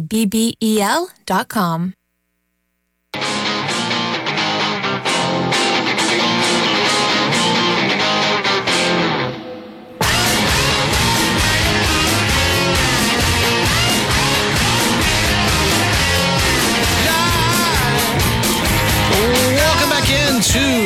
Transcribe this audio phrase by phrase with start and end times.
[0.00, 1.97] BBEL.com.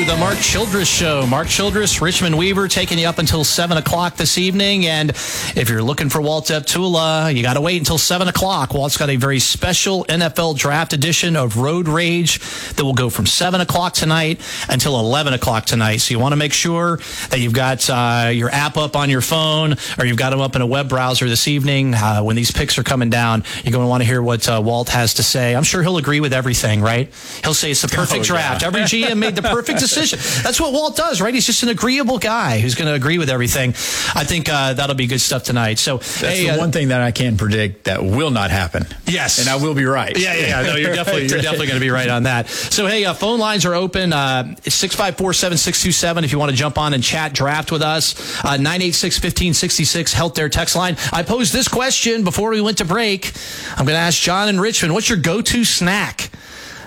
[0.06, 1.26] the Mark Childress Show.
[1.28, 4.84] Mark Childress, Richmond Weaver, taking you up until 7 o'clock this evening.
[4.86, 8.74] And if you're looking for Walt Deptula, you got to wait until 7 o'clock.
[8.74, 12.40] Walt's got a very special NFL draft edition of Road Rage
[12.74, 15.98] that will go from 7 o'clock tonight until 11 o'clock tonight.
[15.98, 16.96] So you want to make sure
[17.30, 20.56] that you've got uh, your app up on your phone or you've got them up
[20.56, 21.94] in a web browser this evening.
[21.94, 24.60] Uh, when these picks are coming down, you're going to want to hear what uh,
[24.64, 25.54] Walt has to say.
[25.54, 27.06] I'm sure he'll agree with everything, right?
[27.44, 28.62] He'll say it's the perfect Oh, draft.
[28.62, 28.68] yeah.
[28.68, 29.90] Every GM made the perfect decision.
[29.94, 31.32] That's what Walt does, right?
[31.34, 33.70] He's just an agreeable guy who's going to agree with everything.
[34.14, 35.78] I think uh, that'll be good stuff tonight.
[35.78, 38.86] So, That's hey, the uh, one thing that I can predict that will not happen.
[39.06, 39.38] Yes.
[39.38, 40.16] and I will be right.
[40.16, 40.62] Yeah, yeah, yeah.
[40.62, 42.48] No, you're definitely you're definitely going to be right on that.
[42.48, 44.12] So, hey, uh, phone lines are open.
[44.12, 46.24] Uh, six five four seven six two seven.
[46.24, 49.18] If you want to jump on and chat draft with us, uh, nine eight six
[49.18, 50.12] fifteen sixty six.
[50.12, 50.96] Health Dare text line.
[51.12, 53.32] I posed this question before we went to break.
[53.72, 54.94] I'm going to ask John and Richmond.
[54.94, 56.30] What's your go to snack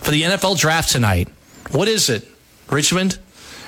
[0.01, 1.29] for the NFL draft tonight?
[1.71, 2.27] What is it,
[2.69, 3.19] Richmond?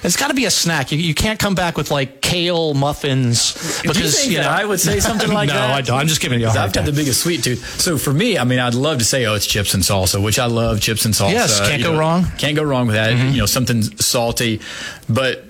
[0.03, 0.92] It's got to be a snack.
[0.92, 4.59] You, you can't come back with like kale muffins you because think you know that
[4.62, 5.67] I would say something like no, that?
[5.70, 6.00] No, I don't.
[6.00, 7.81] I'm just giving you a 'Cause hard I've got the biggest sweet tooth.
[7.81, 10.38] So for me, I mean, I'd love to say, oh, it's chips and salsa, which
[10.38, 11.31] I love chips and salsa.
[11.31, 12.23] Yes, can't You go know, wrong.
[12.23, 12.38] Mm-hmm.
[12.38, 13.12] Can't go wrong with that.
[13.18, 14.62] You know, something salty,
[15.09, 15.47] but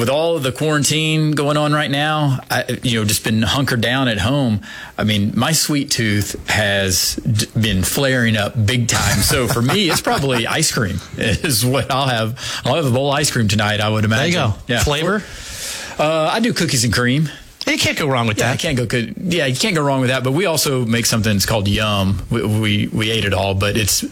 [0.00, 3.80] with all of the quarantine going on right now, I, you know, just been hunkered
[3.80, 4.62] down at home.
[4.98, 9.18] I mean, my sweet tooth has d- been flaring up big time.
[9.18, 12.38] So for me, it's probably ice cream is what I'll have.
[12.64, 13.80] I'll have a bowl of ice cream tonight.
[13.80, 14.32] I would imagine.
[14.32, 14.80] There you go.
[14.80, 15.22] Flavor.
[16.02, 17.28] Uh, I do cookies and cream.
[17.66, 18.52] You can't go wrong with Yeah, that.
[18.54, 19.14] I can't go good.
[19.18, 20.24] Yeah, you can't go wrong with that.
[20.24, 22.22] But we also make something that's called Yum.
[22.30, 24.02] We we, we ate it all, but it's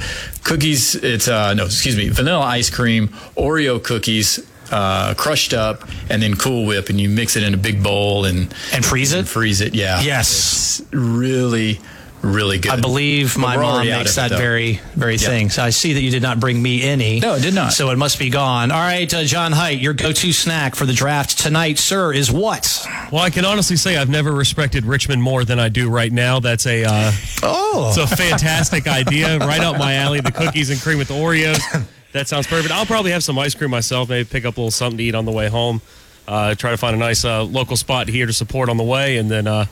[0.44, 0.94] cookies.
[0.94, 4.38] It's uh no, excuse me, vanilla ice cream, Oreo cookies,
[4.70, 8.24] uh, crushed up, and then Cool Whip, and you mix it in a big bowl
[8.24, 9.26] and And freeze it?
[9.28, 9.74] freeze it.
[9.74, 10.00] Yeah.
[10.00, 10.80] Yes.
[10.80, 11.80] It's really,
[12.22, 12.72] really good.
[12.72, 14.36] I believe my mom makes that though.
[14.38, 15.28] very, very Yeah.
[15.28, 15.50] thing.
[15.50, 17.20] So I see that you did not bring me any.
[17.20, 17.72] No, I did not.
[17.72, 18.70] So it must be gone.
[18.72, 22.84] All right, uh, John Height, your go-to snack for the draft tonight, sir, is what?
[23.12, 26.40] Well, I can honestly say I've never respected Richmond more than I do right now.
[26.40, 27.12] That's a uh,
[27.42, 30.20] Oh, it's a fantastic idea, right up my alley.
[30.20, 31.60] The cookies and cream with the Oreos.
[32.18, 32.72] That sounds perfect.
[32.74, 34.08] I'll probably have some ice cream myself.
[34.08, 35.80] Maybe pick up a little something to eat on the way home.
[36.26, 39.18] Uh, try to find a nice uh, local spot here to support on the way,
[39.18, 39.66] and then uh,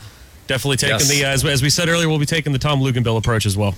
[0.47, 1.09] definitely taking Yes.
[1.09, 3.75] the as, as we said earlier, we'll be taking the Tom Luganville approach as well.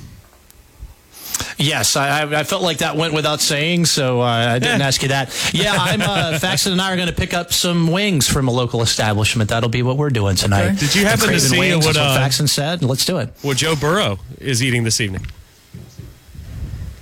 [1.56, 1.96] yes.
[1.96, 5.34] I, I felt like that went without saying, so uh, I didn't ask you that.
[5.54, 6.02] Yeah, I'm.
[6.02, 9.48] Uh, Faxon and I are going to pick up some wings from a local establishment.
[9.48, 10.78] That'll be what we're doing tonight.
[10.78, 12.82] Did you happen to see wings, what, uh, Faxon said?
[12.82, 13.30] Let's do it.
[13.40, 15.26] What Joe Burrow is eating this evening.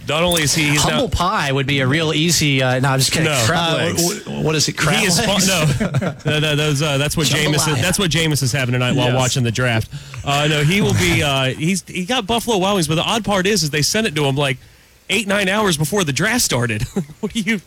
[0.09, 2.63] Not only is he he's now, Humble pie would be a real easy.
[2.63, 3.27] Uh, no, I'm just kidding.
[3.27, 3.33] No.
[3.33, 4.03] Uh, Crab legs.
[4.25, 4.75] wh- wh- what is it?
[4.79, 5.49] Crab he is legs?
[5.49, 7.57] no, no, no, those, uh, that's what Jameis.
[7.57, 7.83] Jambalaya.
[7.83, 9.17] That's what Jameis is having tonight while Yes.
[9.17, 9.91] watching the draft.
[10.25, 11.23] Uh, no, he will be.
[11.23, 14.07] Uh, he's he got Buffalo Wild Wings, but the odd part is, is they sent
[14.07, 14.59] it to him like
[15.11, 16.83] eight nine hours before the draft started.
[17.21, 17.61] what do you?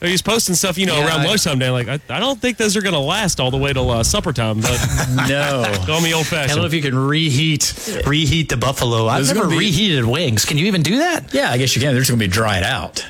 [0.00, 1.68] He's posting stuff, you know, Yeah, around I- lunchtime day.
[1.70, 4.02] Like, I, I don't think those are going to last all the way till uh,
[4.02, 4.60] supper time.
[4.60, 4.78] But
[5.28, 5.70] No.
[5.86, 6.52] call me old fashioned.
[6.52, 9.06] I don't know if you can reheat reheat the buffalo.
[9.08, 10.44] I've never be- reheated wings.
[10.46, 11.34] Can you even do that?
[11.34, 11.92] Yeah, I guess you can.
[11.92, 13.06] They're just going to be dried out.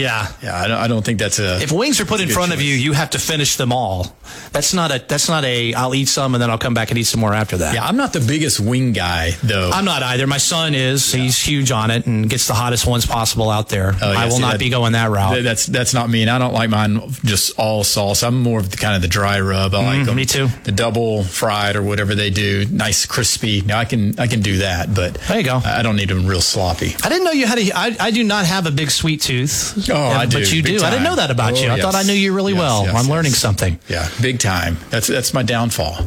[0.00, 0.26] Yeah.
[0.42, 1.60] Yeah, I don't, I don't think that's a.
[1.62, 4.16] If wings are put in front of you, you have to finish them all.
[4.52, 5.04] That's not a.
[5.06, 5.74] That's not a.
[5.74, 7.74] I'll eat some and then I'll come back and eat some more after that.
[7.74, 9.70] yeah, I'm not the biggest wing guy though.
[9.72, 10.26] I'm not either.
[10.26, 11.12] My son is.
[11.12, 13.92] He's huge on it and gets the hottest ones possible out there.
[14.02, 15.32] Oh, yeah, I will see, not that- be going that route.
[15.34, 18.22] Th- That's that's not me, and I don't like mine just all sauce.
[18.22, 19.74] I'm more of the kind of the dry rub.
[19.74, 20.14] I like them.
[20.14, 20.48] Mm, me too.
[20.64, 23.60] The double fried or whatever they do, nice crispy.
[23.62, 25.60] Now I can I can do that, but There you go.
[25.64, 26.94] I I don't need them real sloppy.
[27.04, 27.70] I didn't know you had a.
[27.76, 29.85] I, I do not have a big sweet tooth.
[29.90, 30.84] Oh, I But you big do.
[30.84, 31.68] I didn't know that about Oh, you.
[31.70, 31.82] I yes.
[31.84, 32.82] thought I knew you really Yes, well.
[32.84, 33.08] yes, I'm yes.
[33.08, 33.78] learning something.
[33.88, 34.76] Yeah, big time.
[34.90, 35.98] That's that's my downfall.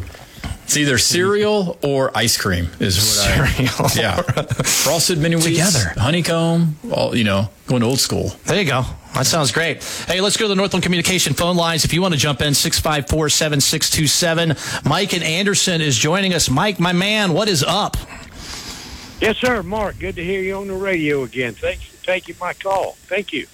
[0.63, 3.85] It's either cereal or ice cream is what Cereal.
[3.87, 4.21] I yeah.
[4.21, 5.99] Frosted mini wheats, Together.
[5.99, 8.29] honeycomb, all you know, going old school.
[8.45, 8.83] There you go.
[9.15, 9.83] That sounds great.
[10.07, 11.85] Hey, let's go to the Northland Communication phone lines.
[11.85, 14.55] If you want to jump in, 654 7627.
[14.87, 16.51] Mike and Anderson is joining us.
[16.51, 17.97] Mike, my man, what is up?
[19.19, 19.97] Yes, sir, Mark.
[19.97, 21.53] Good to hear you on the radio again.
[21.55, 22.91] Thanks for taking my call.
[23.07, 23.47] Thank you.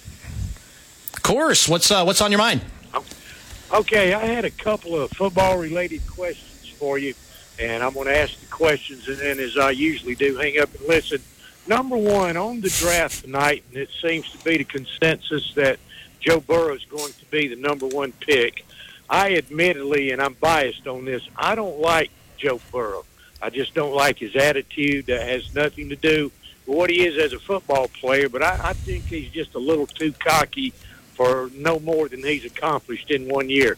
[1.26, 1.68] Course.
[1.68, 2.60] What's uh, what's on your mind?
[3.74, 7.14] Okay, I had a couple of football related questions for you,
[7.58, 10.72] and I'm going to ask the questions, and then, as I usually do, hang up
[10.72, 11.20] and listen.
[11.66, 15.80] Number one, on the draft tonight, and it seems to be the consensus that
[16.20, 18.64] Joe Burrow is going to be the number one pick.
[19.10, 23.04] I admittedly, and I'm biased on this, I don't like Joe Burrow.
[23.42, 25.06] I just don't like his attitude.
[25.06, 26.30] That has nothing to do
[26.66, 28.28] with what he is as a football player.
[28.28, 30.72] But I, I think he's just a little too cocky
[31.16, 33.76] for no more than he's accomplished in one year.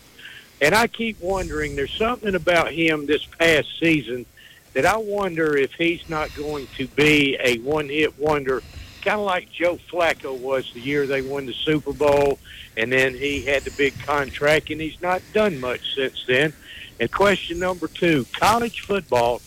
[0.60, 4.26] And I keep wondering, there's something about him this past season
[4.74, 8.62] that I wonder if he's not going to be a one-hit wonder,
[9.02, 12.38] kind of like Joe Flacco was the year they won the Super Bowl,
[12.76, 16.52] and then he had the big contract, and he's not done much since then.
[17.00, 19.40] And question number two, college football.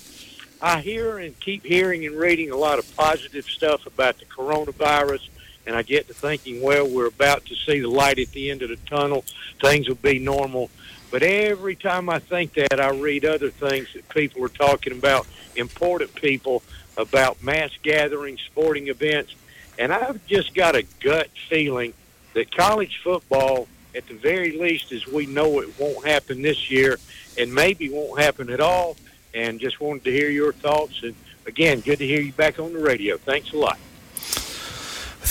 [0.62, 5.28] I hear and keep hearing and reading a lot of positive stuff about the coronavirus,
[5.66, 8.62] and I get to thinking, well, we're about to see the light at the end
[8.62, 9.24] of the tunnel.
[9.62, 10.70] Things will be normal.
[11.12, 15.28] But every time I think that, I read other things that people are talking about,
[15.56, 16.64] important people,
[16.98, 19.36] about mass gatherings, sporting events.
[19.78, 21.94] And I've just got a gut feeling
[22.34, 26.98] that college football, at the very least, as we know it won't happen this year
[27.38, 28.96] and maybe won't happen at all.
[29.34, 31.04] And just wanted to hear your thoughts.
[31.04, 31.16] And
[31.46, 33.18] again, good to hear you back on the radio.
[33.18, 33.78] Thanks a lot.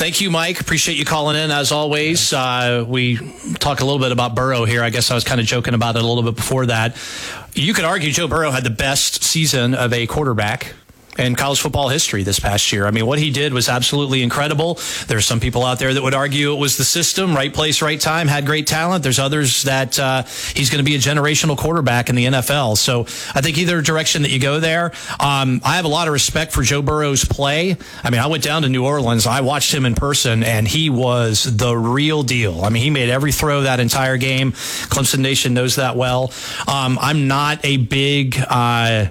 [0.01, 0.63] Thank you, Mike.
[0.63, 2.33] Appreciate you calling in as always.
[2.33, 3.19] Uh, we
[3.59, 4.83] talk a little bit about Burrow here.
[4.83, 6.97] I guess I was kind of joking about it a little bit before that.
[7.53, 10.73] You could argue Joe Burrow had the best season of a quarterback
[11.21, 12.87] in college football history this past year.
[12.87, 14.79] I mean, what he did was absolutely incredible.
[15.07, 18.01] There's some people out there that would argue it was the system, right place, right
[18.01, 19.03] time, had great talent.
[19.03, 20.23] There's others that uh,
[20.55, 22.77] he's going to be a generational quarterback in the NFL.
[22.77, 23.03] So
[23.35, 26.53] I think either direction that you go there, um, I have a lot of respect
[26.53, 27.77] for Joe Burrow's play.
[28.03, 30.91] I mean, I went down to New Orleans, I watched him in person, and he
[30.91, 32.65] was the real deal.
[32.65, 34.53] I mean, he made every throw that entire game.
[34.53, 36.33] Clemson Nation knows that well.
[36.67, 39.09] Um, I'm not a big uh,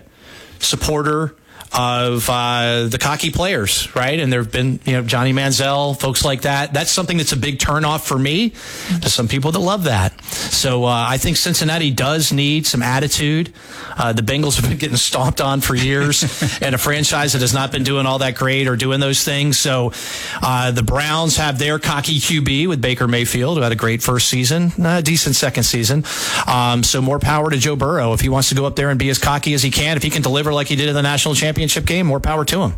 [0.59, 1.35] supporter
[1.71, 4.19] of uh, the cocky players, right?
[4.19, 6.73] And there have been, you know, Johnny Manziel, folks like that.
[6.73, 8.53] That's something that's a big turnoff for me.
[9.01, 10.19] To some people that love that.
[10.23, 13.53] So uh, I think Cincinnati does need some attitude.
[13.97, 16.23] Uh, the Bengals have been getting stomped on for years,
[16.61, 19.59] and a franchise that has not been doing all that great or doing those things.
[19.59, 19.91] So
[20.41, 24.27] uh, the Browns have their cocky QB with Baker Mayfield, who had a great first
[24.27, 26.03] season, a decent second season.
[26.47, 28.97] Um, so more power to Joe Burrow if he wants to go up there and
[28.97, 29.97] be as cocky as he can.
[29.97, 32.45] If he can deliver like he did in the national championship championship game, more power
[32.45, 32.73] to him.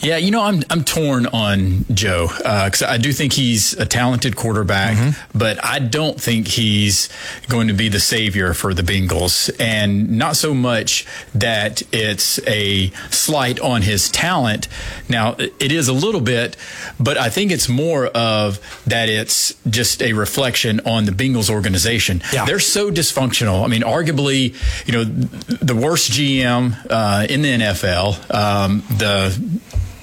[0.00, 3.84] Yeah, you know, I'm I'm torn on Joe because uh, I do think he's a
[3.84, 5.38] talented quarterback, mm-hmm.
[5.38, 7.08] but I don't think he's
[7.48, 11.04] going to be the savior for the Bengals, and not so much
[11.34, 14.68] that it's a slight on his talent.
[15.08, 16.56] Now, it is a little bit,
[17.00, 22.22] but I think it's more of that it's just a reflection on the Bengals organization.
[22.32, 22.44] Yeah.
[22.44, 23.64] They're so dysfunctional.
[23.64, 24.54] I mean, arguably,
[24.86, 28.34] you know, the worst GM uh, in the NFL.
[28.34, 29.60] Um, the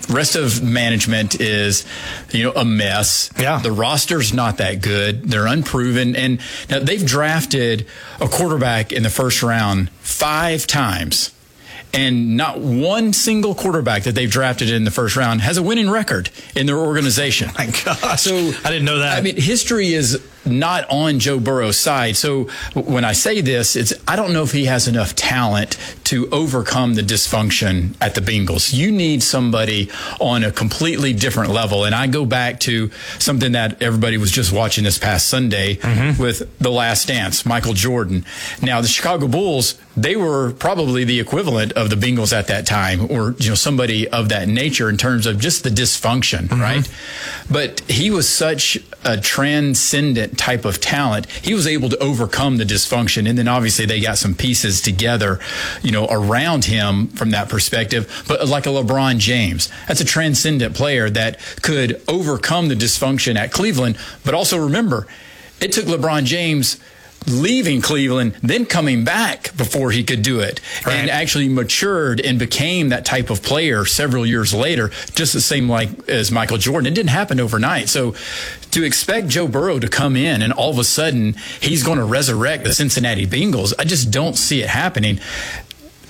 [0.10, 1.86] rest of management is
[2.32, 7.06] you know a mess yeah the roster's not that good they're unproven and now they've
[7.06, 7.88] drafted
[8.22, 11.32] a quarterback in the first round five times
[11.96, 15.90] and not one single quarterback that they've drafted in the first round has a winning
[15.90, 17.50] record in their organization.
[17.58, 18.18] My God!
[18.18, 19.18] So I didn't know that.
[19.18, 22.16] I mean, history is not on Joe Burrow's side.
[22.16, 26.30] So when I say this, it's I don't know if he has enough talent to
[26.30, 28.74] overcome the dysfunction at the Bengals.
[28.74, 29.90] You need somebody
[30.20, 31.86] on a completely different level.
[31.86, 36.22] And I go back to something that everybody was just watching this past Sunday mm-hmm.
[36.22, 38.26] with The Last Dance, Michael Jordan.
[38.62, 43.10] Now the Chicago Bulls, they were probably the equivalent of the Bengals at that time,
[43.10, 46.62] or you know somebody of that nature in terms of just the dysfunction, mm-hmm.
[46.62, 46.92] right?
[47.50, 51.30] But he was such a transcendent type of talent.
[51.30, 55.40] He was able to overcome the dysfunction, and then obviously they got some pieces together,
[55.82, 58.24] you know, around him from that perspective.
[58.28, 63.52] But like a LeBron James, that's a transcendent player that could overcome the dysfunction at
[63.52, 63.98] Cleveland.
[64.24, 65.08] But also remember,
[65.60, 66.80] it took LeBron James
[67.28, 70.96] leaving Cleveland, then coming back before he could do it, right.
[70.96, 75.68] and actually matured and became that type of player several years later, just the same
[75.68, 76.92] like as Michael Jordan.
[76.92, 77.90] It didn't happen overnight.
[77.90, 78.16] So
[78.76, 82.04] to expect Joe Burrow to come in and all of a sudden he's going to
[82.04, 85.20] resurrect the Cincinnati Bengals, I just don't see it happening.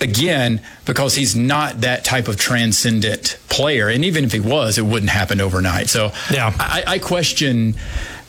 [0.01, 4.81] Again because he's not that type of transcendent player and even if he was it
[4.81, 5.87] wouldn't happen overnight.
[5.87, 6.53] So yeah.
[6.59, 7.75] I, I question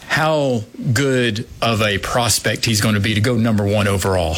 [0.07, 4.37] how good of a prospect he's going to be to go number one overall.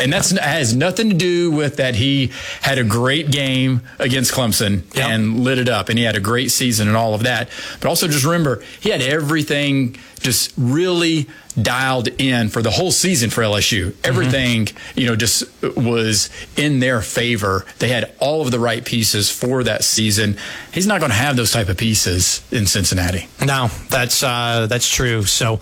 [0.00, 2.30] And that has nothing to do with that he
[2.62, 5.10] had a great game against Clemson yep.
[5.10, 7.50] and lit it up and he had a great season and all of that.
[7.80, 13.30] But also just remember, he had everything just really dialed in for the whole season
[13.30, 13.94] for LSU.
[14.04, 15.00] Everything, mm-hmm.
[15.00, 15.44] you know, just
[15.76, 17.64] was in their favor.
[17.78, 20.36] They had all of the right pieces for that season.
[20.72, 23.28] He's not going to have those type of pieces in Cincinnati.
[23.44, 25.24] No, that's uh, that's true.
[25.24, 25.54] So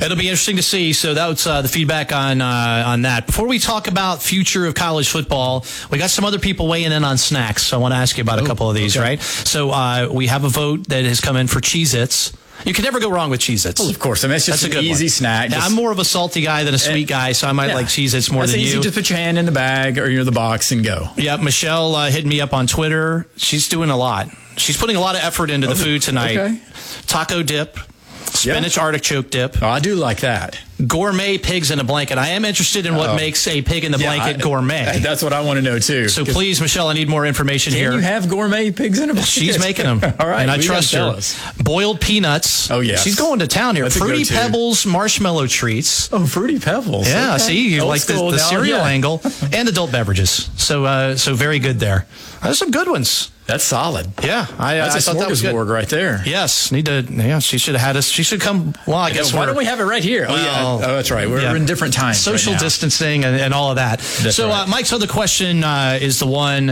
[0.00, 0.92] it'll be interesting to see.
[0.92, 3.26] So that's uh, the feedback on uh, on that.
[3.26, 7.04] Before we talk about future of college football, we got some other people weighing in
[7.04, 7.64] on snacks.
[7.64, 9.04] So I want to ask you about a couple of these, okay.
[9.04, 9.20] right?
[9.20, 12.32] So uh, we have a vote that has come in for Cheez-Its.
[12.64, 13.80] You can never go wrong with Cheez-Its.
[13.80, 14.24] Well, of course.
[14.24, 15.10] I mean, it's just That's a an good easy one.
[15.10, 15.50] snack.
[15.50, 17.68] Yeah, Just- I'm more of a salty guy than a sweet guy, so I might
[17.68, 17.74] Yeah.
[17.76, 18.76] like Cheez-Its more That's than easy.
[18.76, 18.82] you.
[18.82, 21.08] Just put your hand in the bag or you know the box and go.
[21.16, 23.26] Yeah, Michelle uh, hit me up on Twitter.
[23.36, 24.28] She's doing a lot.
[24.56, 26.36] She's putting a lot of effort into the food tonight.
[26.36, 26.58] okay.
[27.06, 27.78] Taco dip,
[28.24, 30.58] spinach artichoke dip, Oh, I do like that.
[30.86, 32.18] Gourmet pigs in a blanket.
[32.18, 33.16] I am interested in what Oh.
[33.16, 34.98] makes a pig in the blanket I- gourmet.
[35.02, 36.08] That's what I want to know too.
[36.08, 37.92] So please, Michelle, I need more information here.
[37.92, 39.28] you have gourmet pigs in a blanket?
[39.30, 40.00] She's making them.
[40.20, 41.00] All right, And I trust her.
[41.00, 41.36] us.
[41.56, 42.70] Boiled peanuts.
[42.70, 43.84] Oh, yeah, She's going to town here.
[43.84, 44.24] That's Fruity.
[44.24, 46.12] Pebbles, marshmallow treats.
[46.12, 47.08] Oh, fruity pebbles.
[47.08, 47.42] Yeah, Okay.
[47.42, 48.84] see, you Old like the, the cereal yeah.
[48.86, 49.20] angle
[49.52, 50.48] and adult beverages.
[50.56, 52.06] So, uh, so very good there.
[52.42, 53.30] There's some good ones.
[53.48, 54.06] That's solid.
[54.22, 55.54] Yeah, I, That's I a thought that was good.
[55.54, 56.20] right there.
[56.26, 57.00] Yes, need to.
[57.08, 58.06] Yeah, she should have had us.
[58.06, 58.74] She should come.
[58.86, 60.26] Well, I guess Why don't we have it right here?
[60.28, 60.62] Oh, yeah.
[60.62, 61.26] Well, Oh, that's right.
[61.26, 61.52] We're, yeah.
[61.52, 62.18] we're in different times.
[62.18, 64.02] social right distancing and, and all of that.
[64.02, 64.64] so, right.
[64.64, 66.68] uh, Mike's other question uh, is the one,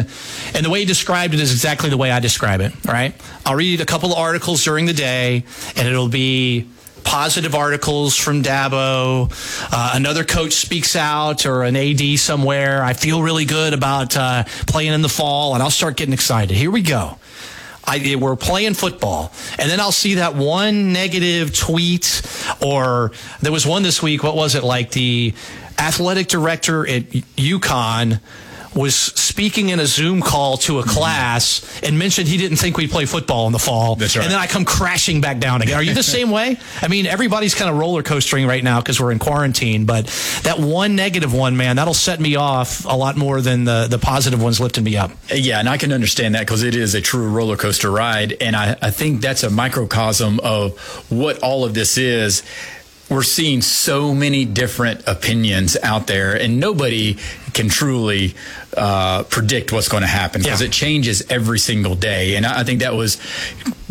[0.55, 2.75] and the way he described it is exactly the way I describe it.
[2.85, 3.15] Right?
[3.47, 5.45] I'll read a couple of articles during the day,
[5.77, 6.69] and it'll be
[7.05, 9.31] positive articles from Dabo.
[9.73, 12.83] Uh, another coach speaks out, or an AD somewhere.
[12.83, 16.57] I feel really good about uh, playing in the fall, and I'll start getting excited.
[16.57, 17.19] Here we go.
[17.85, 22.23] I, we're playing football, and then I'll see that one negative tweet,
[22.61, 24.25] or there was one this week.
[24.25, 24.91] What was it like?
[24.91, 25.35] The
[25.79, 28.21] athletic director at UConn
[28.77, 32.91] was speaking in a Zoom call to a class and mentioned he didn't think we'd
[32.91, 33.97] play football in the fall.
[33.97, 34.25] That's right.
[34.25, 35.75] And then I come crashing back down again.
[35.75, 36.59] Are you the same way?
[36.83, 40.07] I mean, everybody's kind of roller coastering right now because we're in quarantine, but
[40.43, 43.99] that one negative one, man, that'll set me off a lot more than the, the
[43.99, 45.11] positive ones lifting me up.
[45.35, 48.35] Yeah, and I can understand that because it is a true roller coaster ride.
[48.41, 50.79] And I, I think that's a microcosm of
[51.11, 52.43] what all of this is.
[53.09, 57.17] We're seeing so many different opinions out there, and nobody
[57.53, 58.35] can truly
[58.77, 60.67] uh, predict what's going to happen because Yeah.
[60.67, 62.35] it changes every single day.
[62.35, 63.17] And I, I think that was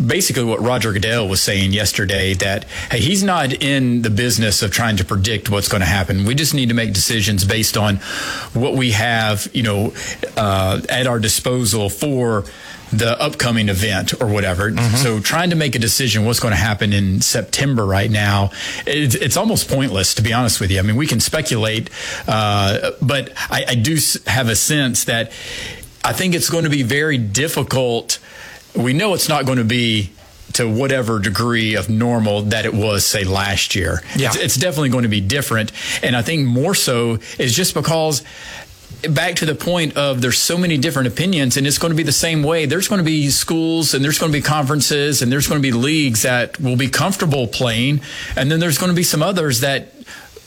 [0.04, 4.70] basically what Roger Goodell was saying yesterday that, hey, he's not in the business of
[4.70, 6.24] trying to predict what's going to happen.
[6.26, 7.96] We just need to make decisions based on
[8.52, 9.94] what we have, you know,
[10.36, 12.44] uh, at our disposal for
[12.92, 14.74] the upcoming event or whatever.
[14.96, 18.50] So trying to make a decision what's going to happen in September right now,
[18.86, 20.78] it's, it's almost pointless to be honest with you.
[20.78, 21.90] I mean, we can speculate,
[22.28, 25.32] uh, but I, I do have a sense that
[26.04, 28.20] I think it's going to be very difficult.
[28.74, 30.12] We know it's not going to be
[30.52, 34.02] to whatever degree of normal that it was, say, last year.
[34.16, 34.28] Yeah.
[34.28, 35.72] It's, it's definitely going to be different.
[36.02, 38.22] And I think more so is just because
[39.14, 42.02] back to the point of there's so many different opinions and it's going to be
[42.02, 42.66] the same way.
[42.66, 45.62] There's going to be schools and there's going to be conferences and there's going to
[45.62, 48.00] be leagues that will be comfortable playing.
[48.36, 49.88] And then there's going to be some others that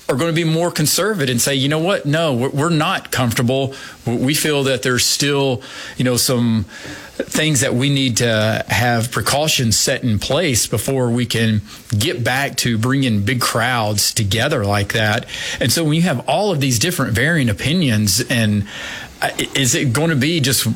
[0.10, 2.06] are going to be more conservative and say, you know what?
[2.06, 3.76] No, we're, we're not comfortable.
[4.08, 5.62] We feel that there's still,
[5.98, 6.66] you know, some
[7.14, 11.62] things that we need to have precautions set in place before we can
[11.98, 15.28] get back to bringing big crowds together like that.
[15.60, 18.68] And so when you have all of these different varying opinions, and
[19.22, 20.68] uh, is it going to be just?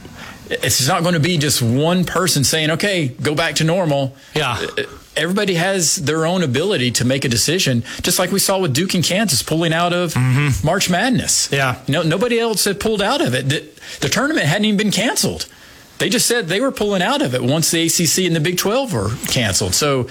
[0.50, 4.64] It's not going to be just one person saying, "Okay, go back to normal." Yeah.
[5.16, 8.94] Everybody has their own ability to make a decision, just like we saw with Duke
[8.94, 10.66] and Kansas pulling out of mm-hmm.
[10.66, 11.52] March Madness.
[11.52, 11.80] Yeah.
[11.88, 13.50] no, nobody else had pulled out of it.
[13.50, 13.64] The,
[14.02, 15.48] the tournament hadn't even been canceled.
[16.00, 18.58] They just said they were pulling out of it once the ACC and the Big
[18.58, 19.74] 12 were canceled.
[19.74, 20.10] So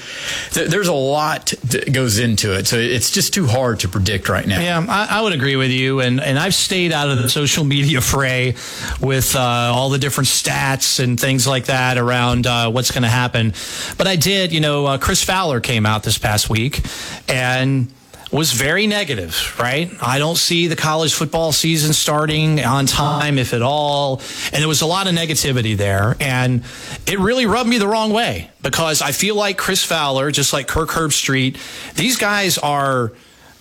[0.52, 2.66] th- there's a lot that goes into it.
[2.66, 4.60] So it's just too hard to predict right now.
[4.60, 7.64] Yeah, I, I would agree with you, and and I've stayed out of the social
[7.64, 8.54] media fray
[9.00, 13.08] with uh, all the different stats and things like that around uh, what's going to
[13.08, 13.52] happen.
[13.98, 16.80] But I did, you know, uh, Chris Fowler came out this past week
[17.28, 17.92] and
[18.32, 19.92] was very negative, right?
[20.00, 24.22] I don't see the college football season starting on time, if at all.
[24.52, 26.16] And there was a lot of negativity there.
[26.18, 26.64] And
[27.06, 30.66] it really rubbed me the wrong way because I feel like Chris Fowler, just like
[30.66, 31.58] Kirk Herbstreit,
[31.94, 33.12] these guys are.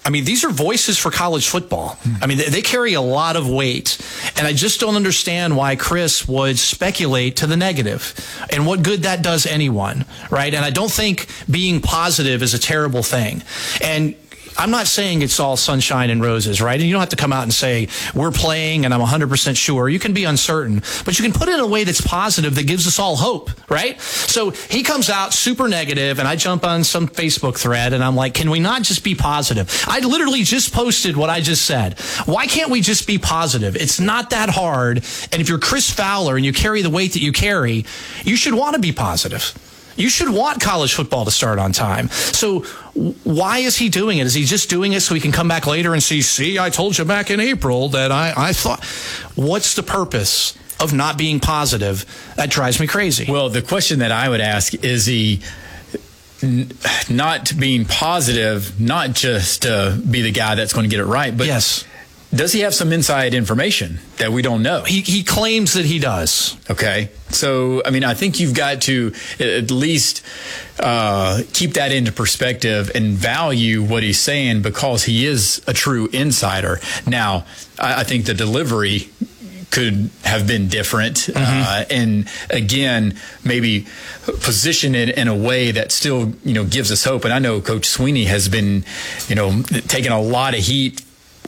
[0.04, 1.96] I mean, these are voices for college football.
[2.24, 4.00] I mean, they, they carry a lot of weight.
[4.36, 8.16] And I just don't understand why Chris would speculate to the negative
[8.50, 10.52] and what good that does anyone, right?
[10.56, 13.44] And I don't think being positive is a terrible thing.
[13.80, 14.16] And
[14.62, 16.80] I'm not saying it's all sunshine and roses, right?
[16.80, 19.90] And you don't have to come out and say, we're playing and I'm 100% sure.
[19.90, 22.68] You can be uncertain, but you can put it in a way that's positive that
[22.68, 24.00] gives us all hope, right?
[24.00, 28.16] So he comes out super negative and I jump on some Facebook thread and I'm
[28.16, 29.84] like, can we not just be positive?
[29.88, 32.00] I literally just posted what I just said.
[32.26, 33.76] Why can't we just be positive?
[33.76, 34.98] It's not that hard.
[35.32, 37.84] And if you're Chris Fowler and you carry the weight that you carry,
[38.24, 39.56] you should want to be positive.
[39.96, 42.10] You should want college football to start on time.
[42.10, 42.62] So
[43.24, 44.26] why is he doing it?
[44.26, 46.70] Is he just doing it so he can come back later and see, see, I
[46.70, 48.84] told you back in April that I, I thought.
[49.36, 52.06] What's the purpose of not being positive?
[52.38, 53.32] That drives me crazy.
[53.32, 55.42] Well, the question that I would ask is he
[56.42, 56.72] n-
[57.10, 61.36] not being positive, not just to be the guy that's going to get it right,
[61.38, 61.86] but yes.
[62.34, 64.84] Does he have some inside information that we don't know?
[64.84, 66.58] He, he claims that he does.
[66.70, 67.10] Okay.
[67.30, 70.24] So, I mean, I think you've got to at least
[70.80, 76.08] uh, keep that into perspective and value what he's saying because he is a true
[76.14, 76.80] insider.
[77.06, 77.46] Now,
[77.78, 79.10] I, I think the delivery
[79.72, 81.18] could have been different.
[81.18, 81.38] Mm-hmm.
[81.38, 83.88] Uh, and again, maybe
[84.42, 87.26] position it in a way that still, you know, gives us hope.
[87.26, 88.86] And I know Coach Swinney has been,
[89.28, 91.02] you know, taking a lot of heat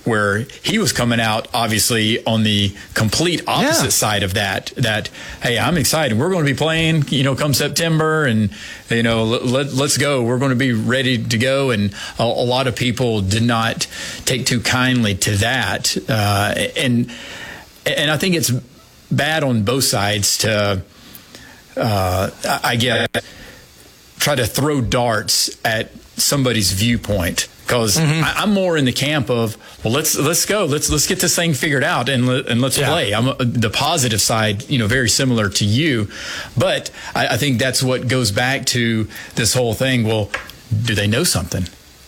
[0.04, 3.90] where he was coming out obviously on the complete opposite yeah.
[3.90, 5.10] side of that that
[5.42, 6.18] hey i'm excited.
[6.18, 8.50] We're going to be playing you know come september and
[8.90, 10.24] you know let, us go.
[10.24, 11.72] We're going to be ready to go.
[11.72, 13.88] And a, a, lot of people did not
[14.26, 15.96] take too kindly to that.
[16.10, 17.12] Uh, and
[17.86, 18.52] and i think it's
[19.12, 20.82] bad on both sides to
[21.78, 22.30] uh,
[22.64, 23.08] i guess
[24.20, 28.24] try to throw darts at somebody's viewpoint because mm-hmm.
[28.24, 31.54] I'm more in the camp of well let's let's go let's let's get this thing
[31.54, 32.90] figured out and and let's yeah.
[32.90, 33.14] play.
[33.14, 36.10] I'm the positive side, you know, very similar to you,
[36.58, 40.04] but I, I think that's what goes back to this whole thing.
[40.04, 40.30] Well,
[40.84, 41.66] do they know something?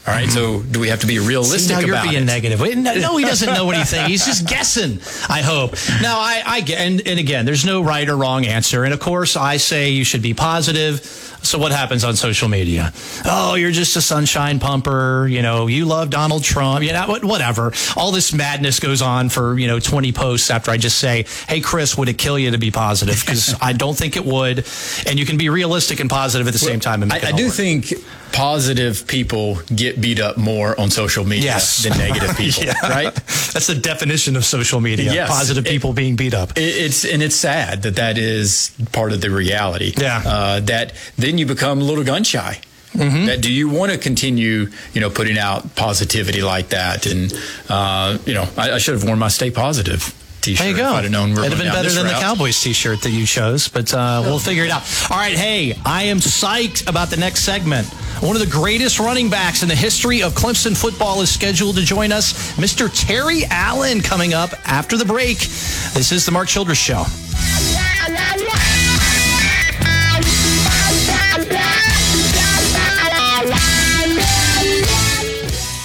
[0.07, 2.25] All right, so do we have to be realistic See, you're being it?
[2.25, 2.59] negative.
[2.59, 4.05] No, he doesn't know anything.
[4.07, 4.99] He's just guessing.
[5.27, 5.71] I hope.
[5.99, 8.83] Now, I, I get, and, and again, there's no right or wrong answer.
[8.83, 11.24] And of course, I say you should be positive.
[11.45, 12.91] So what happens on social media?
[13.23, 15.27] Oh, you're just a sunshine pumper.
[15.27, 16.83] You know, you love Donald Trump.
[16.83, 17.71] You know, whatever.
[17.95, 21.61] All this madness goes on for you know 20 posts after I just say, "Hey,
[21.61, 24.65] Chris, would it kill you to be positive?" Because I don't think it would.
[25.07, 27.03] And you can be realistic and positive at the same time.
[27.11, 27.53] I, I do work.
[27.53, 27.93] think
[28.35, 31.83] positive people get beat up more on social media yes.
[31.83, 32.73] than negative people, yeah.
[32.89, 33.15] right?
[33.15, 35.13] That's the definition of social media.
[35.13, 35.29] Yes.
[35.29, 36.51] Positive people it, being beat up.
[36.57, 39.93] It's and it's sad that that is part of the reality.
[39.97, 40.21] Yeah.
[40.25, 42.59] Uh, that then you become a little gun shy.
[42.91, 43.25] Mm-hmm.
[43.25, 47.05] That do you want to continue, you know, putting out positivity like that?
[47.05, 47.33] And
[47.69, 50.13] uh, you know, I, I should have worn my "Stay Positive"
[50.45, 50.63] T-shirt.
[50.63, 50.89] There you go.
[50.91, 52.13] If I'd have known It'd have been better than route.
[52.15, 54.83] the Cowboys T-shirt that you chose, but uh, we'll figure it out.
[55.09, 57.87] All right, hey, I am psyched about the next segment.
[58.21, 61.81] One of the greatest running backs in the history of Clemson football is scheduled to
[61.81, 62.89] join us, Mr.
[62.93, 65.39] Terry Allen, coming up after the break.
[65.39, 67.03] This is the Mark Childress Show.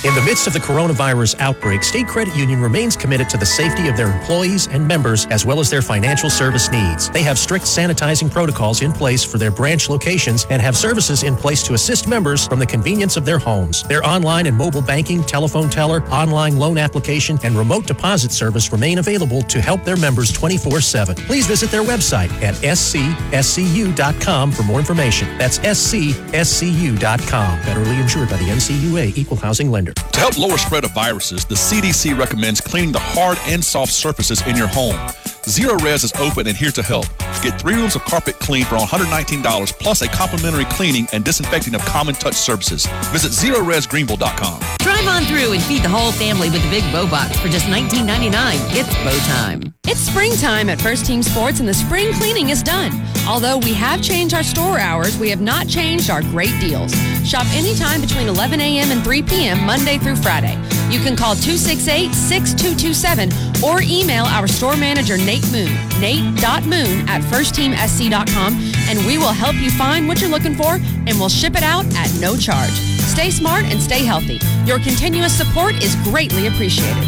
[0.02, 3.86] In the midst of the coronavirus outbreak, State Credit Union remains committed to the safety
[3.86, 7.10] of their employees and members as well as their financial service needs.
[7.10, 11.36] They have strict sanitizing protocols in place for their branch locations and have services in
[11.36, 13.82] place to assist members from the convenience of their homes.
[13.82, 19.00] Their online and mobile banking, telephone teller, online loan application, and remote deposit service remain
[19.00, 21.14] available to help their members 24 7.
[21.14, 25.28] Please visit their website at scscu.com for more information.
[25.36, 27.58] That's scscu.com.
[27.60, 29.89] Federally insured by the NCUA Equal Housing Lender.
[29.94, 34.46] To help lower spread of viruses, the CDC recommends cleaning the hard and soft surfaces
[34.46, 34.96] in your home.
[35.44, 37.06] Zerorez is open and here to help.
[37.42, 41.80] Get three rooms of carpet clean for $119 plus a complimentary cleaning and disinfecting of
[41.86, 42.86] common touch services.
[43.06, 44.60] Visit ZerorezGreenville.com.
[44.78, 47.66] Drive on through and feed the whole family with the big Bo Box for just
[47.66, 48.32] $19.99.
[48.76, 49.74] It's bow time.
[49.86, 52.92] It's springtime at First Team Sports and the spring cleaning is done.
[53.26, 56.92] Although we have changed our store hours, we have not changed our great deals.
[57.26, 58.90] Shop anytime between 11 a.m.
[58.90, 59.64] and 3 p.m.
[59.64, 60.56] Monday through Friday.
[60.90, 68.72] You can call 268 6227 or email our store manager, Nate Moon, nate.moon at firstteamsc.com,
[68.88, 71.84] and we will help you find what you're looking for and we'll ship it out
[71.96, 72.72] at no charge.
[73.10, 74.38] Stay smart and stay healthy.
[74.64, 77.04] Your continuous support is greatly appreciated.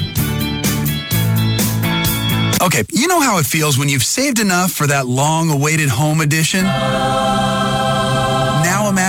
[2.62, 6.20] Okay, you know how it feels when you've saved enough for that long awaited home
[6.20, 6.64] edition?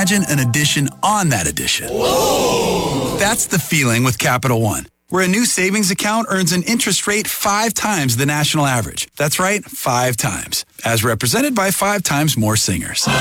[0.03, 1.87] Now imagine an addition on that addition.
[1.87, 3.15] Whoa.
[3.19, 7.25] That's the feeling with Capital One, where a new savings account earns an interest rate
[7.25, 9.07] five times the national average.
[9.15, 13.07] That's right, five times, as represented by five times more singers.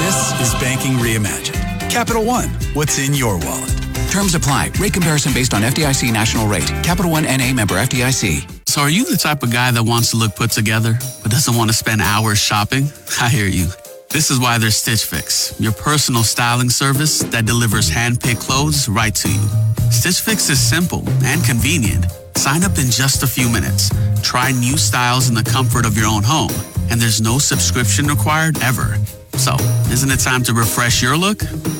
[0.00, 1.88] This is banking reimagined.
[1.88, 3.70] Capital One, what's in your wallet?
[4.10, 4.72] Terms apply.
[4.80, 6.66] Rate comparison based on FDIC national rate.
[6.82, 8.68] Capital One NA member FDIC.
[8.68, 11.54] So, are you the type of guy that wants to look put together, but doesn't
[11.54, 12.88] want to spend hours shopping?
[13.20, 13.68] I hear you.
[14.10, 19.14] This is why there's Stitch Fix, your personal styling service that delivers hand-picked clothes right
[19.14, 19.48] to you.
[19.92, 22.06] Stitch Fix is simple and convenient.
[22.34, 23.88] Sign up in just a few minutes.
[24.20, 26.50] Try new styles in the comfort of your own home,
[26.90, 28.98] and there's no subscription required ever.
[29.34, 29.54] So,
[29.92, 31.38] isn't it time to refresh your look?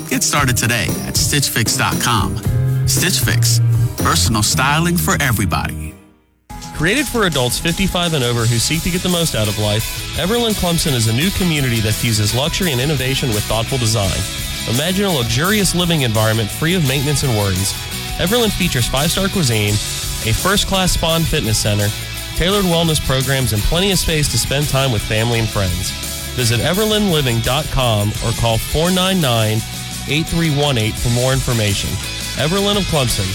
[0.08, 2.86] Get started today at StitchFix.com.
[2.86, 3.60] Stitch Fix,
[3.98, 5.94] personal styling for everybody.
[6.80, 9.84] Created for adults 55 and over who seek to get the most out of life,
[10.16, 14.16] Everland Clemson is a new community that fuses luxury and innovation with thoughtful design.
[14.74, 17.74] Imagine a luxurious living environment free of maintenance and worries.
[18.16, 19.74] Everland features five-star cuisine,
[20.24, 21.88] a first-class spa and fitness center,
[22.36, 25.90] tailored wellness programs, and plenty of space to spend time with family and friends.
[26.32, 31.90] Visit everlandliving.com or call 499-8318 for more information.
[32.40, 33.28] Everland of Clemson,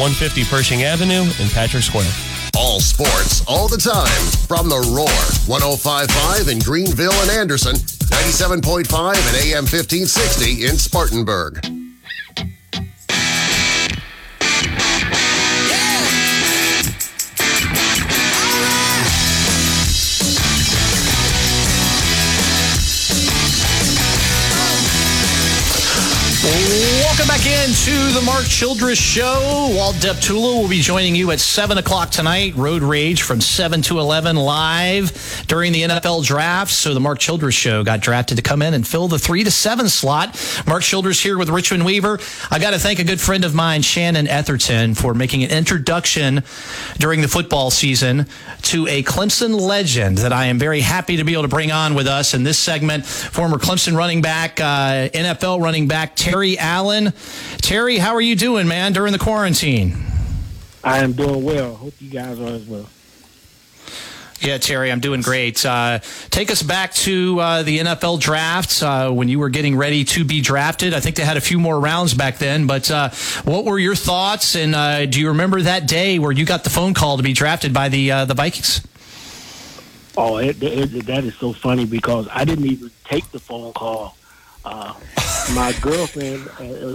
[0.00, 2.10] 150 Pershing Avenue in Patrick Square.
[2.58, 4.26] All sports, all the time.
[4.48, 5.06] From the Roar,
[5.46, 11.77] 1055 in Greenville and Anderson, 97.5 and AM 1560 in Spartanburg.
[26.48, 29.74] Welcome back into the Mark Childress Show.
[29.76, 32.54] Walt Deptula will be joining you at 7 o'clock tonight.
[32.56, 36.70] Road Rage from 7 to 11 live during the NFL draft.
[36.72, 39.50] So the Mark Childress Show got drafted to come in and fill the 3 to
[39.50, 40.64] 7 slot.
[40.66, 42.18] Mark Childress here with Richmond Weaver.
[42.50, 46.44] I got to thank a good friend of mine, Shannon Etherton, for making an introduction
[46.98, 48.26] during the football season
[48.62, 51.94] to a Clemson legend that I am very happy to be able to bring on
[51.94, 53.04] with us in this segment.
[53.04, 57.12] Former Clemson running back, uh, NFL running back, Terry Allen.
[57.58, 59.96] Terry, how are you doing, man, during the quarantine?
[60.84, 61.74] I am doing well.
[61.74, 62.88] Hope you guys are as well.
[64.40, 65.66] Yeah, Terry, I'm doing great.
[65.66, 65.98] Uh,
[66.30, 70.24] take us back to uh, the NFL draft uh, when you were getting ready to
[70.24, 70.94] be drafted.
[70.94, 73.10] I think they had a few more rounds back then, but uh,
[73.44, 74.54] what were your thoughts?
[74.54, 77.32] And uh, do you remember that day where you got the phone call to be
[77.32, 78.86] drafted by the uh, the Vikings?
[80.16, 84.16] Oh, it, it, that is so funny because I didn't even take the phone call.
[84.64, 86.42] My girlfriend,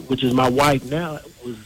[0.08, 1.58] which is my wife now, was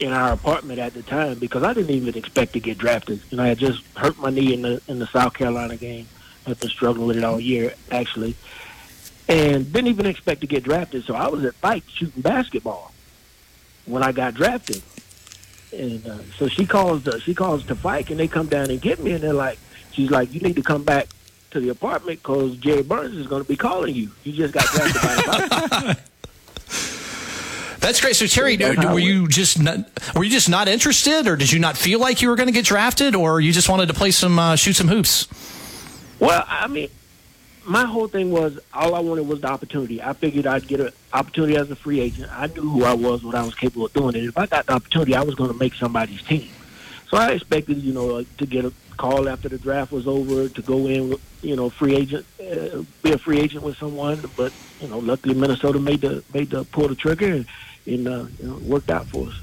[0.00, 3.20] in our apartment at the time because I didn't even expect to get drafted.
[3.38, 6.08] I had just hurt my knee in the in the South Carolina game.
[6.46, 8.34] I've been struggling with it all year, actually,
[9.28, 11.04] and didn't even expect to get drafted.
[11.04, 12.92] So I was at Fike shooting basketball
[13.84, 14.82] when I got drafted,
[15.72, 18.80] and uh, so she calls uh, she calls to Fike, and they come down and
[18.80, 19.58] get me, and they're like,
[19.92, 21.08] she's like, you need to come back
[21.50, 24.10] to the apartment because Jerry Burns is going to be calling you.
[24.24, 26.06] You just got drafted by the Vikings.
[27.80, 28.14] That's great.
[28.14, 29.78] So Terry, were you just not,
[30.14, 32.52] were you just not interested, or did you not feel like you were going to
[32.52, 35.26] get drafted, or you just wanted to play some uh, shoot some hoops?
[36.18, 36.90] Well, I mean,
[37.64, 40.02] my whole thing was all I wanted was the opportunity.
[40.02, 42.30] I figured I'd get an opportunity as a free agent.
[42.30, 44.66] I knew who I was, what I was capable of doing, and if I got
[44.66, 46.50] the opportunity, I was going to make somebody's team.
[47.08, 50.62] So I expected, you know, to get a call after the draft was over to
[50.62, 54.20] go in, you know, free agent, uh, be a free agent with someone.
[54.36, 57.46] But you know, luckily Minnesota made the made the pull the trigger and,
[57.86, 59.40] and uh, you know, worked out for us.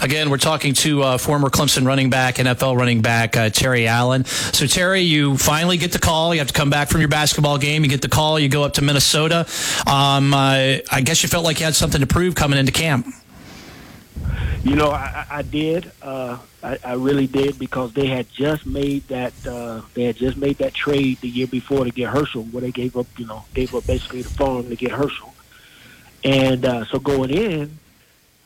[0.00, 4.24] Again, we're talking to uh, former Clemson running back, NFL running back uh, Terry Allen.
[4.24, 6.34] So, Terry, you finally get the call.
[6.34, 7.84] You have to come back from your basketball game.
[7.84, 8.38] You get the call.
[8.38, 9.46] You go up to Minnesota.
[9.86, 13.06] Um, uh, I guess you felt like you had something to prove coming into camp.
[14.64, 15.92] You know, I, I did.
[16.00, 19.34] Uh, I, I really did because they had just made that.
[19.46, 22.72] Uh, they had just made that trade the year before to get Herschel, where they
[22.72, 25.34] gave up, you know, gave up basically the farm to get Herschel.
[26.24, 27.78] And uh, so going in,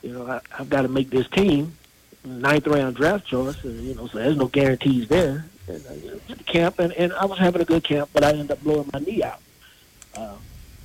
[0.03, 1.77] you know, I, I've got to make this team
[2.25, 5.47] ninth round draft choice, and you know, so there's no guarantees there.
[5.69, 8.63] And uh, camp, and, and I was having a good camp, but I ended up
[8.65, 9.41] blowing my knee out,
[10.17, 10.35] uh,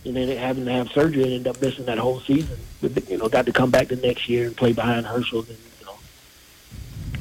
[0.06, 2.60] and then having to have surgery and ended up missing that whole season.
[2.84, 5.86] You know, got to come back the next year and play behind Herschel, and you
[5.86, 5.96] know,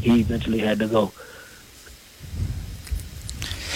[0.01, 1.13] he eventually had to go.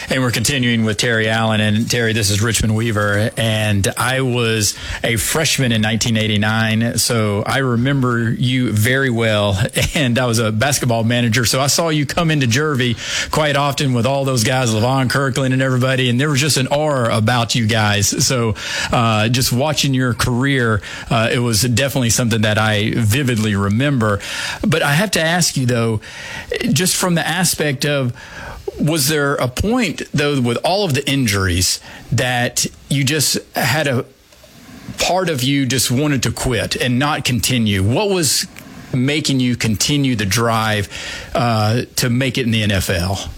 [0.08, 1.60] And we're continuing with Terry Allen.
[1.60, 3.32] And Terry, this is Richmond Weaver.
[3.36, 6.98] And I was a freshman in 1989.
[6.98, 9.60] So I remember you very well.
[9.94, 11.46] And I was a basketball manager.
[11.46, 12.96] So I saw you come into Jervey
[13.30, 16.10] quite often with all those guys, Levon Kirkland and everybody.
[16.10, 18.26] And there was just an aura about you guys.
[18.26, 18.54] So
[18.92, 24.20] uh, just watching your career, uh, it was definitely something that I vividly remember.
[24.66, 26.00] But I have to ask you, though,
[26.72, 28.12] just from the aspect of,
[28.80, 31.80] was there a point though with all of the injuries
[32.12, 34.04] that you just had a
[34.98, 37.82] part of you just wanted to quit and not continue?
[37.82, 38.46] What was
[38.94, 40.88] making you continue the drive
[41.34, 43.28] uh, to make it in the nfl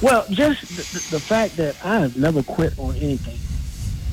[0.00, 3.38] well just the, the fact that i have never quit on anything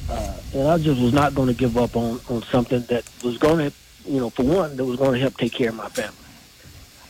[0.09, 3.37] uh, and i just was not going to give up on, on something that was
[3.37, 5.89] going to you know for one that was going to help take care of my
[5.89, 6.15] family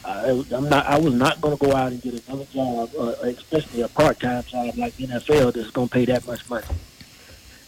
[0.09, 0.85] I, I'm not.
[0.87, 4.43] I was not going to go out and get another job, uh, especially a part-time
[4.43, 6.65] job like NFL that's going to pay that much money.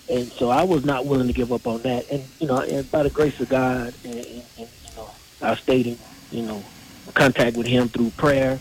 [0.09, 2.09] And so I was not willing to give up on that.
[2.09, 5.09] And you know, and by the grace of God, and, and, and you know,
[5.41, 5.97] I stayed in
[6.31, 6.63] you know
[7.13, 8.59] contact with Him through prayer,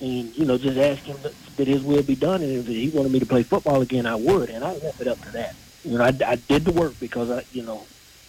[0.00, 2.42] and you know, just ask Him that, that His will be done.
[2.42, 4.50] And if He wanted me to play football again, I would.
[4.50, 5.54] And I left it up to that.
[5.84, 7.86] You know, I, I did the work because I, you know,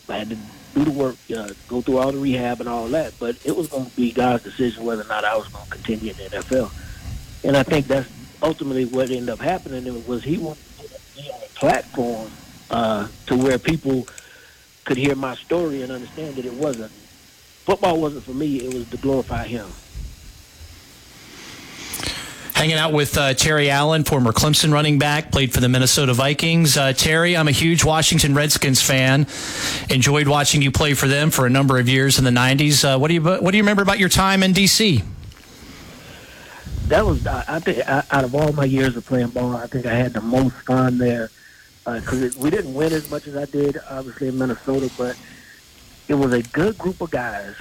[0.08, 0.38] I had to
[0.74, 3.14] do the work, uh, go through all the rehab and all that.
[3.20, 5.72] But it was going to be God's decision whether or not I was going to
[5.72, 6.72] continue in the NFL.
[7.44, 8.10] And I think that's
[8.42, 9.86] ultimately what ended up happening.
[9.86, 12.32] It was he wanted to be on a platform
[12.70, 14.08] uh, to where people
[14.86, 16.92] could hear my story and understand that it wasn't
[17.64, 18.58] football wasn't for me.
[18.58, 19.68] It was to glorify him.
[22.64, 26.78] Hanging out with uh, Terry Allen, former Clemson running back, played for the Minnesota Vikings.
[26.78, 29.28] Uh, Terry, I'm a huge Washington Redskins fan.
[29.90, 32.86] Enjoyed watching you play for them for a number of years in the '90s.
[32.86, 35.04] Uh, what do you What do you remember about your time in DC?
[36.88, 39.94] That was, I think, out of all my years of playing ball, I think I
[39.94, 41.32] had the most fun there
[41.84, 45.20] because uh, we didn't win as much as I did, obviously in Minnesota, but
[46.08, 47.56] it was a good group of guys,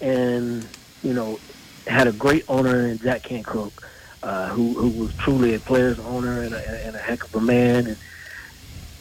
[0.00, 0.64] and
[1.02, 1.40] you know,
[1.88, 3.82] had a great owner in Jack Kent Cooke
[4.22, 7.40] uh, who, who was truly a player's owner and a, and a heck of a
[7.40, 7.86] man.
[7.86, 7.96] And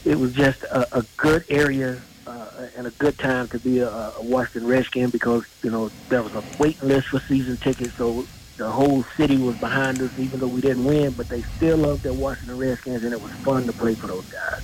[0.06, 3.90] it was just a, a good area uh, and a good time to be a,
[3.90, 8.26] a Washington Redskin because you know there was a waiting list for season tickets, so
[8.58, 11.12] the whole city was behind us, even though we didn't win.
[11.12, 14.26] But they still loved their Washington Redskins, and it was fun to play for those
[14.26, 14.62] guys.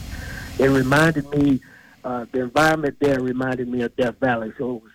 [0.59, 1.61] It reminded me,
[2.03, 4.91] uh, the environment there reminded me of Death Valley, so it was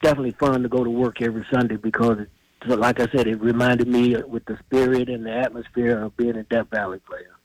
[0.00, 2.30] definitely fun to go to work every Sunday because it
[2.66, 6.42] like I said, it reminded me with the spirit and the atmosphere of being a
[6.44, 7.39] Death Valley player.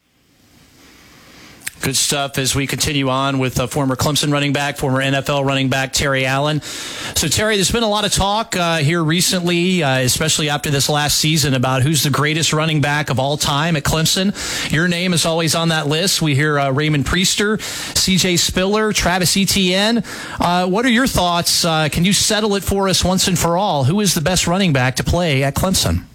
[1.86, 5.70] Good stuff as we continue on with uh, former Clemson running back, former NFL running
[5.70, 6.64] back Terry Allen.
[6.64, 10.90] So, Terry, there's been a lot of talk uh, here recently, uh, especially after this
[10.90, 14.34] last season, about who's the greatest running back of all time at Clemson.
[14.72, 16.24] Your name is always on that list.
[16.24, 17.62] We hear uh, Raymond Priester,
[17.96, 18.38] C.J.
[18.38, 20.04] Spiller, Travis Etienne.
[20.40, 21.64] Uh, what are your thoughts?
[21.64, 23.84] Uh, can you settle it for us once and for all?
[23.84, 26.06] Who is the best running back to play at Clemson?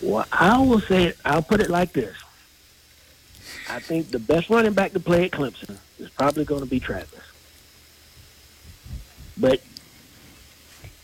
[0.00, 2.21] Well, I will say, I'll put it like this.
[3.72, 6.78] I think the best running back to play at Clemson is probably going to be
[6.78, 7.08] Travis.
[9.38, 9.62] But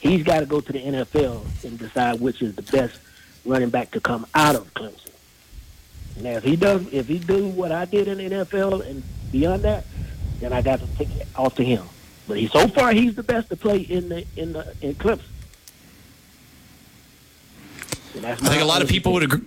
[0.00, 3.00] he's got to go to the NFL and decide which is the best
[3.46, 5.12] running back to come out of Clemson.
[6.20, 9.02] Now, if he does, if he do what I did in the NFL and
[9.32, 9.86] beyond that,
[10.40, 11.86] then I got to take it off to him.
[12.26, 15.22] But he, so far, he's the best to play in the in the in Clemson.
[18.22, 19.40] I think a lot of people would agree.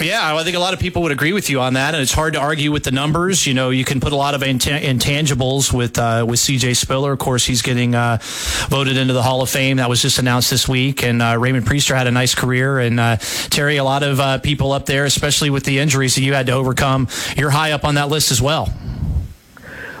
[0.00, 2.12] Yeah, I think a lot of people would agree with you on that, and it's
[2.12, 3.46] hard to argue with the numbers.
[3.46, 7.12] You know, you can put a lot of intangibles with uh, with CJ Spiller.
[7.12, 8.18] Of course, he's getting uh,
[8.68, 9.76] voted into the Hall of Fame.
[9.76, 11.04] That was just announced this week.
[11.04, 12.80] And uh, Raymond Priester had a nice career.
[12.80, 13.16] And uh,
[13.50, 16.46] Terry, a lot of uh, people up there, especially with the injuries that you had
[16.46, 18.72] to overcome, you're high up on that list as well.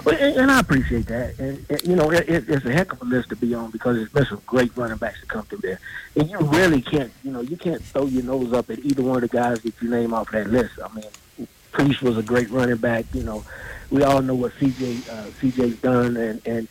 [0.06, 1.38] And I appreciate that.
[1.38, 3.96] And, and you know, it, it's a heck of a list to be on because
[3.96, 5.80] there's been some great running backs to come through there.
[6.16, 9.22] And you really can't, you know, you can't throw your nose up at either one
[9.22, 10.74] of the guys that you name off that list.
[10.84, 13.06] I mean, Priest was a great running back.
[13.12, 13.44] You know,
[13.90, 16.68] we all know what CJ uh, CJ's done, and and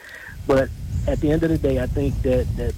[0.47, 0.69] but
[1.07, 2.73] at the end of the day, I think that that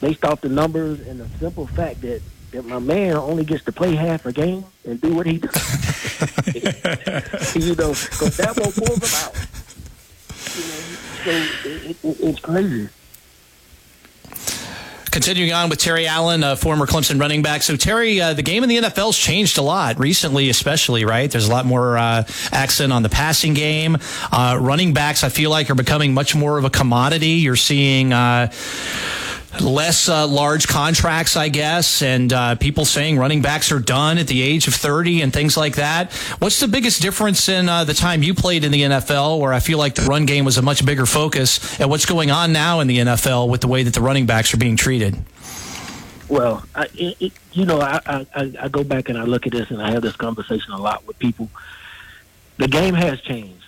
[0.00, 2.20] based off the numbers and the simple fact that
[2.52, 5.54] that my man only gets to play half a game and do what he does.
[6.54, 9.34] you know, because that won't pull them out.
[10.54, 10.82] You know,
[11.24, 12.88] so it, it, it's crazy.
[15.10, 17.60] Continuing on with Terry Allen, a former Clemson running back.
[17.62, 21.30] So, Terry, uh, the game in the NFL's changed a lot recently, especially, right?
[21.30, 23.98] There's a lot more uh, accent on the passing game.
[24.32, 27.42] Uh, running backs, I feel like, are becoming much more of a commodity.
[27.42, 28.50] You're seeing uh,
[29.60, 34.26] less uh, large contracts, I guess, and uh, people saying running backs are done at
[34.26, 36.12] the age of 30 and things like that.
[36.38, 39.60] What's the biggest difference in uh, the time you played in the NFL, where I
[39.60, 42.80] feel like the run game was a much bigger focus, and what's going on now
[42.80, 45.16] in the NFL with the way that the running backs are being treated?
[46.28, 48.00] Well, I, it, you know, I,
[48.34, 50.78] I, I go back and I look at this, and I have this conversation a
[50.78, 51.50] lot with people.
[52.56, 53.58] The game has changed.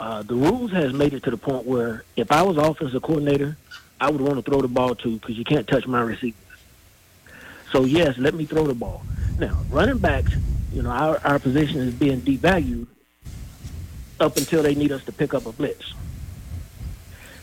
[0.00, 3.56] Uh, the rules has made it to the point where if I was offensive coordinator
[4.04, 6.38] I would want to throw the ball to because you can't touch my receivers.
[7.72, 9.02] So yes, let me throw the ball.
[9.38, 10.32] Now, running backs,
[10.74, 12.86] you know, our, our position is being devalued
[14.20, 15.94] up until they need us to pick up a blitz.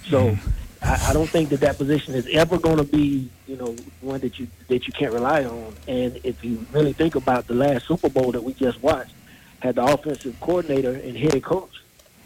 [0.08, 0.52] So mm.
[0.84, 4.19] I, I don't think that that position is ever going to be, you know, one
[4.19, 5.74] that you that you can't rely on.
[5.88, 9.15] And if you really think about the last Super Bowl that we just watched,
[9.62, 11.82] had the offensive coordinator and head coach,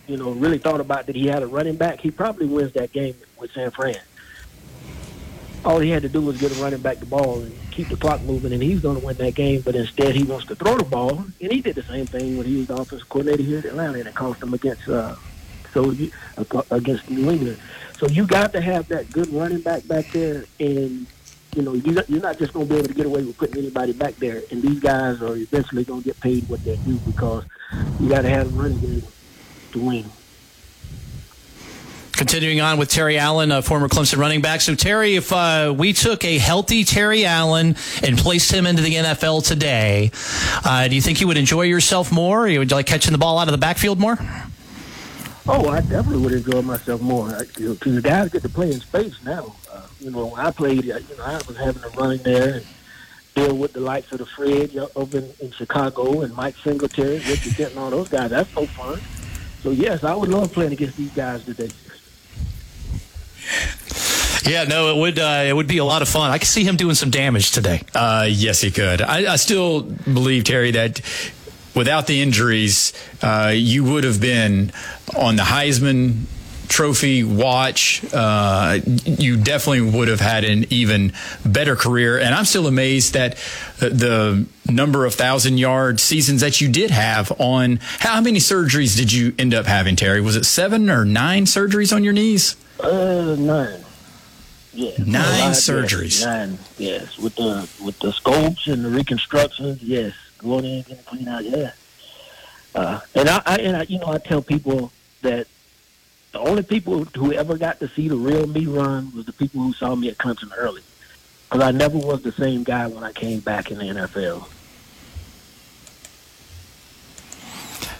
[0.07, 2.91] you know, really thought about that he had a running back, he probably wins that
[2.91, 3.95] game with San Fran.
[5.65, 7.97] All he had to do was get a running back the ball and keep the
[7.97, 9.61] clock moving, and he's going to win that game.
[9.61, 12.45] But instead, he wants to throw the ball, and he did the same thing when
[12.45, 15.15] he was the offensive coordinator here at Atlanta, and it cost him against uh,
[15.73, 16.11] so you,
[16.71, 17.57] against New England.
[17.97, 21.07] So you got to have that good running back back there, and
[21.55, 23.57] you know you, you're not just going to be able to get away with putting
[23.57, 24.43] anybody back there.
[24.51, 27.43] And these guys are eventually going to get paid what they do because
[27.99, 29.03] you got to have a running game
[29.71, 30.05] to win.
[32.17, 34.61] Continuing on with Terry Allen, a former Clemson running back.
[34.61, 38.95] So, Terry, if uh, we took a healthy Terry Allen and placed him into the
[38.95, 40.11] NFL today,
[40.63, 42.47] uh, do you think you would enjoy yourself more?
[42.47, 44.17] You would like catching the ball out of the backfield more?
[45.47, 49.21] Oh, I definitely would enjoy myself more because the guys get to play in space
[49.23, 49.53] now.
[49.71, 52.55] Uh, you know, when I played, uh, you know, I was having to run there
[52.55, 52.65] and
[53.35, 57.57] deal with the likes of the Fred over in, in Chicago and Mike Singletary, Richard
[57.57, 58.29] Denton, all those guys.
[58.29, 59.01] That's no fun.
[59.61, 61.69] So yes, I would love playing against these guys today.
[64.45, 66.29] Yeah, no, it would uh, it would be a lot of fun.
[66.29, 67.81] I could see him doing some damage today.
[67.93, 69.01] Uh, yes, he could.
[69.01, 71.01] I, I, still believe Terry that
[71.75, 74.71] without the injuries, uh, you would have been
[75.17, 76.25] on the Heisman
[76.67, 78.03] Trophy watch.
[78.13, 81.13] Uh, you definitely would have had an even
[81.45, 82.17] better career.
[82.19, 83.37] And I'm still amazed that
[83.77, 87.79] the number of thousand yard seasons that you did have on.
[87.99, 90.21] How many surgeries did you end up having, Terry?
[90.21, 92.55] Was it seven or nine surgeries on your knees?
[92.79, 93.83] Uh, nine.
[94.73, 96.19] Yeah, nine surgeries.
[96.19, 99.81] Yes, nine, yes, with the with the scopes and the reconstructions.
[99.81, 101.45] Yes, going in getting clean out.
[101.45, 101.71] Yeah,
[102.75, 105.47] uh, and I, I and I, you know, I tell people that
[106.33, 109.61] the only people who ever got to see the real me run was the people
[109.61, 110.81] who saw me at Clemson early,
[111.49, 114.45] because I never was the same guy when I came back in the NFL.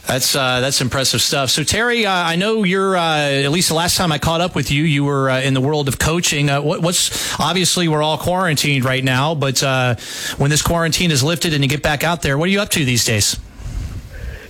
[0.08, 1.50] That's uh, that's impressive stuff.
[1.50, 4.54] So Terry, uh, I know you're uh, at least the last time I caught up
[4.54, 6.50] with you, you were uh, in the world of coaching.
[6.50, 9.96] Uh, what, what's obviously we're all quarantined right now, but uh,
[10.38, 12.70] when this quarantine is lifted and you get back out there, what are you up
[12.70, 13.39] to these days?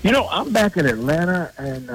[0.03, 1.89] You know, I'm back in Atlanta, and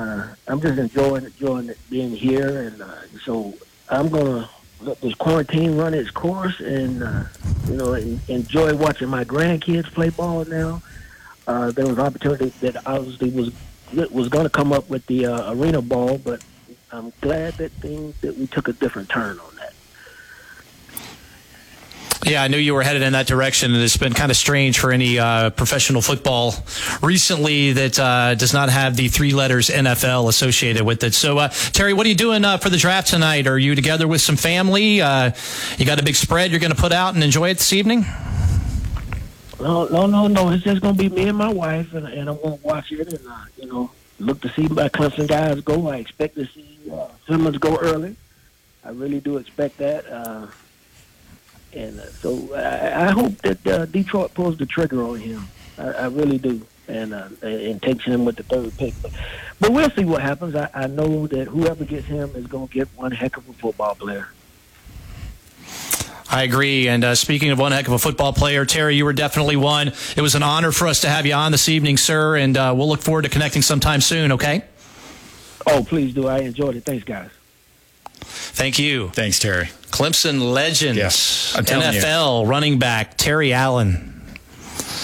[0.48, 2.82] I'm just enjoying enjoying being here, and
[3.24, 3.52] so
[3.90, 4.48] I'm gonna
[4.80, 7.00] let this quarantine run its course, and
[7.68, 10.82] you know, enjoy watching my grandkids play ball now
[11.50, 13.50] uh, there was an opportunity that obviously was
[14.12, 16.44] was going to come up with the uh, arena ball, but
[16.92, 19.74] I'm glad that things that we took a different turn on that.
[22.24, 24.78] Yeah, I knew you were headed in that direction, and it's been kind of strange
[24.78, 26.54] for any uh, professional football
[27.02, 31.14] recently that uh, does not have the three letters NFL associated with it.
[31.14, 33.48] So, uh, Terry, what are you doing uh, for the draft tonight?
[33.48, 35.00] Are you together with some family?
[35.00, 35.32] Uh,
[35.78, 38.04] you got a big spread you're going to put out and enjoy it this evening?
[39.60, 40.50] No, no, no, no.
[40.50, 43.26] It's just gonna be me and my wife, and, and I'm gonna watch it, and
[43.28, 45.88] uh, you know, look to see my Clemson guys go.
[45.88, 48.16] I expect to see uh, Simmons go early.
[48.84, 50.46] I really do expect that, uh,
[51.74, 55.46] and uh, so I, I hope that uh, Detroit pulls the trigger on him.
[55.76, 58.94] I, I really do, and uh, and takes him with the third pick.
[59.02, 59.12] But,
[59.60, 60.54] but we'll see what happens.
[60.56, 63.94] I, I know that whoever gets him is gonna get one heck of a football
[63.94, 64.28] player.
[66.30, 66.88] I agree.
[66.88, 69.88] And uh, speaking of one heck of a football player, Terry, you were definitely one.
[70.16, 72.36] It was an honor for us to have you on this evening, sir.
[72.36, 74.64] And uh, we'll look forward to connecting sometime soon, okay?
[75.66, 76.28] Oh, please do.
[76.28, 76.84] I enjoyed it.
[76.84, 77.30] Thanks, guys.
[78.20, 79.08] Thank you.
[79.08, 79.66] Thanks, Terry.
[79.90, 82.48] Clemson legend, yes, NFL you.
[82.48, 84.06] running back Terry Allen.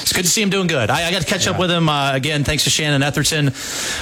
[0.03, 0.91] It's good to see him doing good.
[0.91, 1.53] I, I got to catch yeah.
[1.53, 2.45] up with him uh, again.
[2.45, 3.49] Thanks to Shannon Etherton.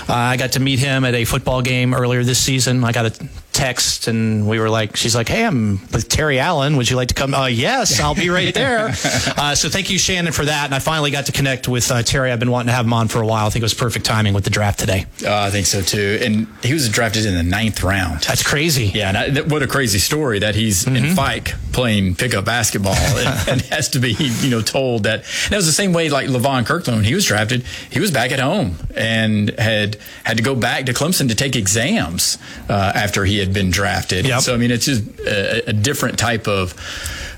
[0.09, 2.85] Uh, I got to meet him at a football game earlier this season.
[2.85, 6.77] I got a text and we were like, she's like, hey, I'm with Terry Allen.
[6.77, 7.33] Would you like to come?
[7.33, 8.88] Uh, yes, I'll be right there.
[9.37, 10.67] uh, so thank you, Shannon, for that.
[10.67, 12.33] And I finally got to connect with uh, Terry.
[12.33, 13.47] I've been wanting to have him on for a while.
[13.47, 15.07] I think it was perfect timing with the draft today.
[15.25, 16.19] Uh, I think so too.
[16.21, 18.23] And he was drafted in the ninth round.
[18.23, 18.87] That's crazy.
[18.87, 19.09] Yeah.
[19.09, 20.97] And I, what a crazy story that he's mm-hmm.
[20.97, 25.25] in Fike playing pickup basketball and, and, has to be, you know, told that.
[25.45, 27.64] And it was the same way like Levon Kirkland when he was drafted.
[27.90, 31.57] He was back at home and had had to go back to Clemson to take
[31.57, 32.38] exams
[32.69, 34.27] uh, after he had been drafted.
[34.27, 34.40] Yep.
[34.43, 36.75] So I mean, it's just a, a different type of.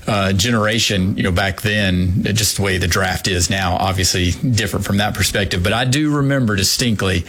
[0.09, 4.85] Uh, generation, you know, back then, just the way the draft is now, obviously different
[4.85, 5.61] from that perspective.
[5.61, 7.25] But I do remember distinctly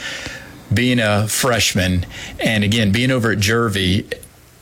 [0.72, 2.06] being a freshman
[2.38, 4.12] and again being over at Jervey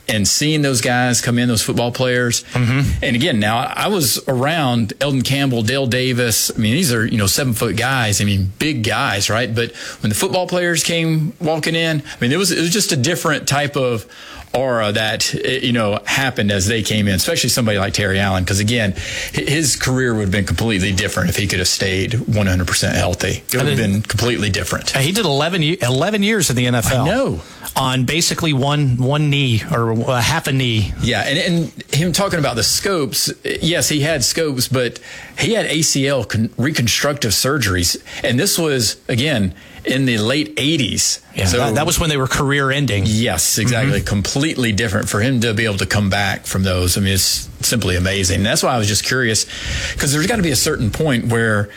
[0.09, 2.43] and seeing those guys come in, those football players.
[2.53, 3.03] Mm-hmm.
[3.03, 6.51] And again, now I was around Elden Campbell, Dale Davis.
[6.55, 8.21] I mean, these are, you know, seven foot guys.
[8.21, 9.53] I mean, big guys, right?
[9.53, 12.91] But when the football players came walking in, I mean, it was, it was just
[12.91, 14.05] a different type of
[14.53, 18.43] aura that eh, you know happened as they came in, especially somebody like Terry Allen,
[18.43, 18.93] because again,
[19.33, 23.43] his career would have been completely different if he could have stayed 100% healthy.
[23.47, 24.91] It would have been completely different.
[24.91, 27.05] He did 11, 11 years in the NFL.
[27.05, 27.41] Know.
[27.75, 30.93] On basically one one knee or uh, half a knee.
[31.01, 34.99] Yeah, and, and him talking about the scopes, yes, he had scopes, but
[35.37, 38.01] he had ACL con- reconstructive surgeries.
[38.23, 39.53] And this was, again,
[39.87, 41.23] in the late 80s.
[41.35, 43.03] Yeah, that, that was when they were career ending.
[43.05, 43.99] Yes, exactly.
[43.99, 44.07] Mm-hmm.
[44.07, 46.97] Completely different for him to be able to come back from those.
[46.97, 48.37] I mean, it's simply amazing.
[48.37, 49.45] And that's why I was just curious
[49.93, 51.69] because there's got to be a certain point where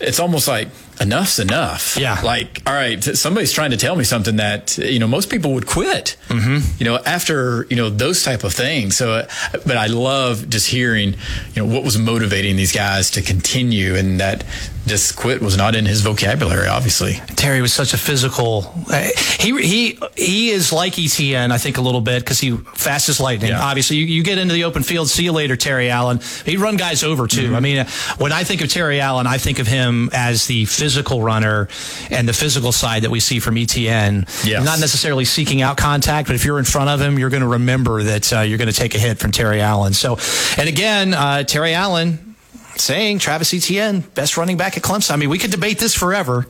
[0.00, 0.68] it's almost like
[1.00, 1.96] enough's enough.
[1.96, 2.20] Yeah.
[2.22, 5.66] Like, all right, somebody's trying to tell me something that, you know, most people would
[5.66, 6.58] quit, mm-hmm.
[6.78, 8.96] you know, after, you know, those type of things.
[8.96, 9.28] So, uh,
[9.66, 11.14] but I love just hearing,
[11.54, 14.44] you know, what was motivating these guys to continue and that
[14.86, 17.14] just quit was not in his vocabulary, obviously.
[17.34, 18.72] Terry was such a physical.
[18.88, 19.08] Uh,
[19.40, 23.18] he he he is like Etienne, I think, a little bit because he fast as
[23.18, 23.52] lightning.
[23.52, 25.08] Obviously, you, you get into the open field.
[25.08, 26.20] See you later, Terry Allen.
[26.44, 27.56] He'd run guys over too.
[27.56, 27.88] I mean, uh,
[28.18, 30.85] when I think of Terry Allen, I think of him as the physical
[31.22, 31.68] runner
[32.10, 34.26] and the physical side that we see from Etienne.
[34.44, 34.64] Yes.
[34.64, 37.48] Not necessarily seeking out contact, but if you're in front of him, you're going to
[37.48, 39.92] remember that uh, you're going to take a hit from Terry Allen.
[39.92, 40.18] So,
[40.56, 42.34] and again, uh, Terry Allen
[42.76, 45.12] saying Travis Etienne, best running back at Clemson.
[45.12, 46.46] I mean, we could debate this forever.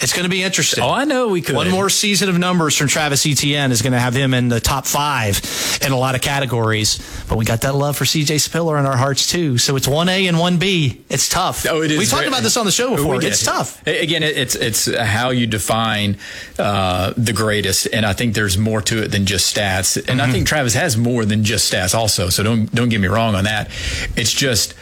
[0.00, 0.84] It's going to be interesting.
[0.84, 1.56] Oh, I know we could.
[1.56, 4.60] One more season of numbers from Travis Etienne is going to have him in the
[4.60, 5.40] top five
[5.84, 6.98] in a lot of categories.
[7.28, 9.58] But we got that love for CJ Spiller in our hearts too.
[9.58, 11.02] So it's one A and one B.
[11.08, 11.66] It's tough.
[11.68, 11.98] Oh, it is.
[11.98, 13.22] We talked very- about this on the show before.
[13.22, 13.84] It's tough.
[13.86, 16.16] Again, it's it's how you define
[16.58, 19.96] uh, the greatest, and I think there's more to it than just stats.
[19.96, 20.20] And Mm-hmm.
[20.20, 22.28] I think Travis has more than just stats, also.
[22.28, 23.68] So don't don't get me wrong on that.
[24.16, 24.74] It's just.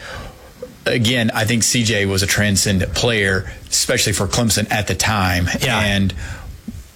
[0.87, 5.47] Again, I think CJ was a transcendent player, especially for Clemson at the time.
[5.61, 5.81] Yeah.
[5.81, 6.15] And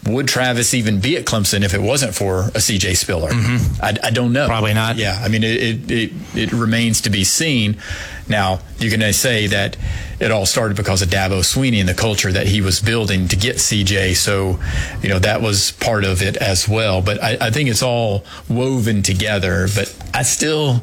[0.06, 3.30] would Travis even be at Clemson if it wasn't for a CJ Spiller?
[3.82, 4.40] I, I don't know.
[4.40, 4.50] Mm-hmm.
[4.50, 4.96] Probably not.
[4.96, 7.76] Yeah, I mean, it, it, it, it remains to be seen.
[8.28, 9.76] Now, you can say that
[10.18, 13.36] it all started because of Dabo Swinney and the culture that he was building to
[13.36, 14.16] get CJ.
[14.16, 14.58] So,
[15.02, 17.02] you know, that was part of it as well.
[17.02, 19.66] But I, I think it's all woven together.
[19.74, 20.82] But I still,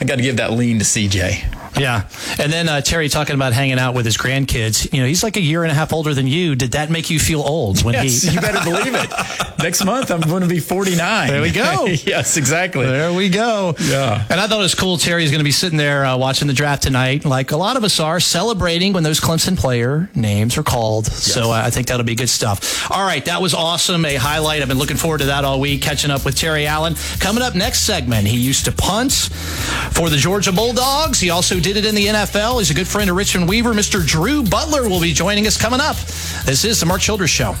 [0.00, 1.63] I got to give that lean to CJ.
[1.78, 2.08] Yeah.
[2.38, 4.92] And then uh, Terry talking about hanging out with his grandkids.
[4.92, 6.54] You know, he's like a year and a half older than you.
[6.54, 8.34] Did that make you feel old when Yes, he?
[8.34, 9.10] you better believe it.
[9.58, 11.28] Next month, I'm going to be 49.
[11.28, 11.84] There we go.
[11.86, 12.84] yes, exactly.
[12.86, 13.74] There we go.
[13.80, 14.24] Yeah.
[14.28, 14.98] And I thought it was cool.
[14.98, 17.84] Terry's going to be sitting there uh, watching the draft tonight, like a lot of
[17.84, 21.06] us are, celebrating when those Clemson player names are called.
[21.06, 22.90] So uh, I think that'll be good stuff.
[22.90, 24.04] All right, that was awesome.
[24.04, 24.60] A highlight.
[24.62, 26.94] I've been looking forward to that all week, catching up with Terry Allen.
[27.20, 29.12] Coming up next segment, he used to punt
[29.92, 31.20] for the Georgia Bulldogs.
[31.20, 32.58] He also did it in the NFL.
[32.58, 33.72] He's a good friend of Richmond Weaver.
[33.72, 34.06] Mr.
[34.06, 35.96] Drew Butler will be joining us coming up.
[36.44, 37.54] This is the Mark Childress Show.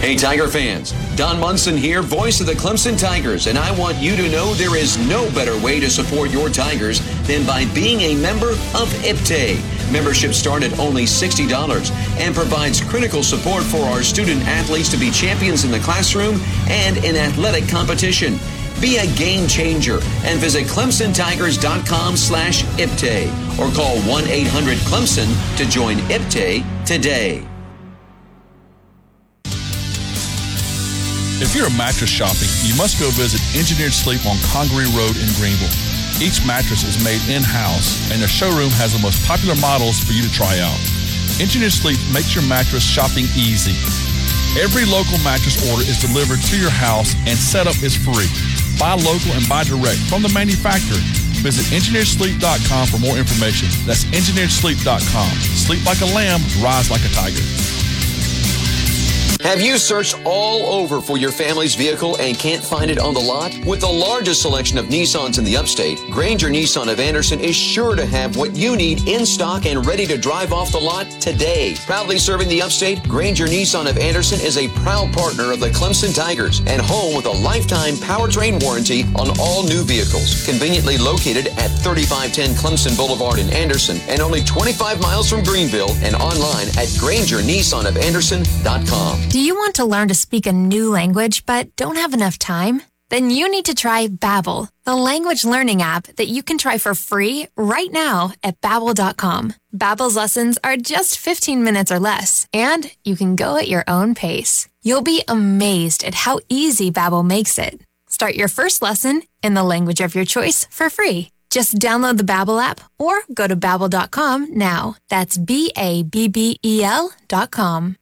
[0.00, 1.09] Hey, Tiger fans.
[1.20, 4.74] Don Munson here, voice of the Clemson Tigers, and I want you to know there
[4.74, 9.92] is no better way to support your Tigers than by being a member of IPTAY.
[9.92, 15.10] Membership starts at only $60 and provides critical support for our student athletes to be
[15.10, 16.40] champions in the classroom
[16.70, 18.38] and in athletic competition.
[18.80, 26.86] Be a game changer and visit clemsontigers.com slash IPTAY or call 1-800-CLEMSON to join IPTAY
[26.86, 27.46] today.
[31.40, 35.24] If you're a mattress shopping, you must go visit Engineered Sleep on Congaree Road in
[35.40, 35.72] Greenville.
[36.20, 40.20] Each mattress is made in-house, and their showroom has the most popular models for you
[40.20, 40.76] to try out.
[41.40, 43.72] Engineered Sleep makes your mattress shopping easy.
[44.60, 48.28] Every local mattress order is delivered to your house, and setup is free.
[48.76, 51.00] Buy local and buy direct from the manufacturer.
[51.40, 53.72] Visit engineeredsleep.com for more information.
[53.88, 55.32] That's engineeredsleep.com.
[55.56, 57.79] Sleep like a lamb, rise like a tiger.
[59.42, 63.20] Have you searched all over for your family's vehicle and can't find it on the
[63.20, 63.54] lot?
[63.64, 67.96] With the largest selection of Nissans in the upstate, Granger Nissan of Anderson is sure
[67.96, 71.74] to have what you need in stock and ready to drive off the lot today.
[71.86, 76.14] Proudly serving the upstate, Granger Nissan of Anderson is a proud partner of the Clemson
[76.14, 80.44] Tigers and home with a lifetime powertrain warranty on all new vehicles.
[80.44, 86.14] Conveniently located at 3510 Clemson Boulevard in Anderson and only 25 miles from Greenville and
[86.16, 89.29] online at GrangerNissanOfAnderson.com.
[89.30, 92.82] Do you want to learn to speak a new language but don't have enough time?
[93.10, 96.96] Then you need to try Babbel, the language learning app that you can try for
[96.96, 99.54] free right now at babbel.com.
[99.72, 104.16] Babbel's lessons are just 15 minutes or less, and you can go at your own
[104.16, 104.68] pace.
[104.82, 107.80] You'll be amazed at how easy Babbel makes it.
[108.08, 112.22] Start your first lesson in the language of your choice for free Just download the
[112.22, 114.96] Babbel app or go to babbel.com now.
[115.08, 117.96] That's B A B B E L dot com.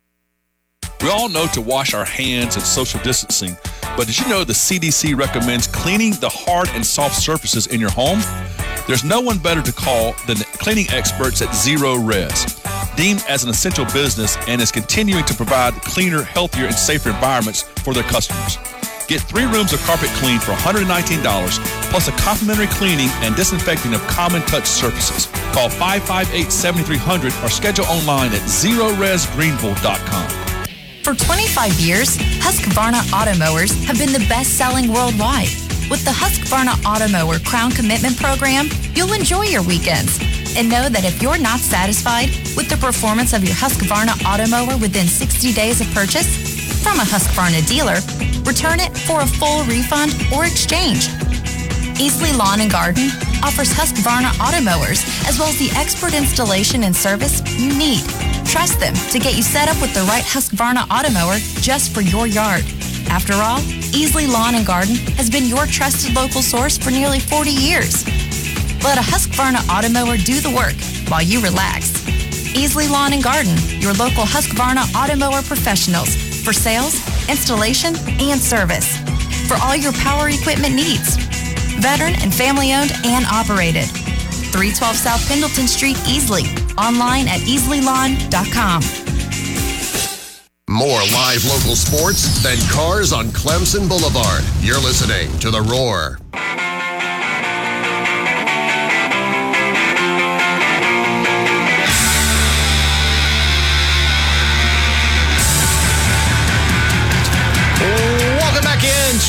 [1.02, 3.56] We all know to wash our hands and social distancing,
[3.96, 7.90] but did you know the CDC recommends cleaning the hard and soft surfaces in your
[7.90, 8.18] home?
[8.88, 12.56] There's no one better to call than cleaning experts at Zerorez.
[12.96, 17.62] Deemed as an essential business and is continuing to provide cleaner, healthier, and safer environments
[17.84, 18.58] for their customers.
[19.06, 21.22] Get three rooms of carpet cleaned for $119
[21.90, 25.26] plus a complimentary cleaning and disinfecting of common touch surfaces.
[25.52, 30.57] Call 558-7300 or schedule online at ZerorezGreenville.com.
[31.08, 35.48] For 25 years, Husqvarna Automowers have been the best selling worldwide.
[35.88, 40.20] With the Husqvarna Automower Crown Commitment Program, you'll enjoy your weekends.
[40.54, 42.28] And know that if you're not satisfied
[42.58, 46.28] with the performance of your Husqvarna Automower within 60 days of purchase
[46.82, 48.04] from a Husqvarna dealer,
[48.44, 51.08] return it for a full refund or exchange.
[51.98, 53.10] Easley Lawn and Garden
[53.42, 58.06] offers Husqvarna auto mowers as well as the expert installation and service you need.
[58.46, 62.00] Trust them to get you set up with the right Husqvarna auto mower just for
[62.00, 62.62] your yard.
[63.10, 63.58] After all,
[63.90, 68.06] Easley Lawn and Garden has been your trusted local source for nearly 40 years.
[68.84, 70.78] Let a Husqvarna auto mower do the work
[71.10, 71.90] while you relax.
[72.54, 76.94] Easley Lawn and Garden, your local Husqvarna auto mower professionals for sales,
[77.28, 78.96] installation, and service.
[79.48, 81.18] For all your power equipment needs.
[81.80, 83.86] Veteran and family owned and operated.
[84.52, 86.44] 312 South Pendleton Street, Easley.
[86.78, 88.82] Online at easleylawn.com.
[90.70, 94.44] More live local sports than cars on Clemson Boulevard.
[94.60, 96.18] You're listening to The Roar.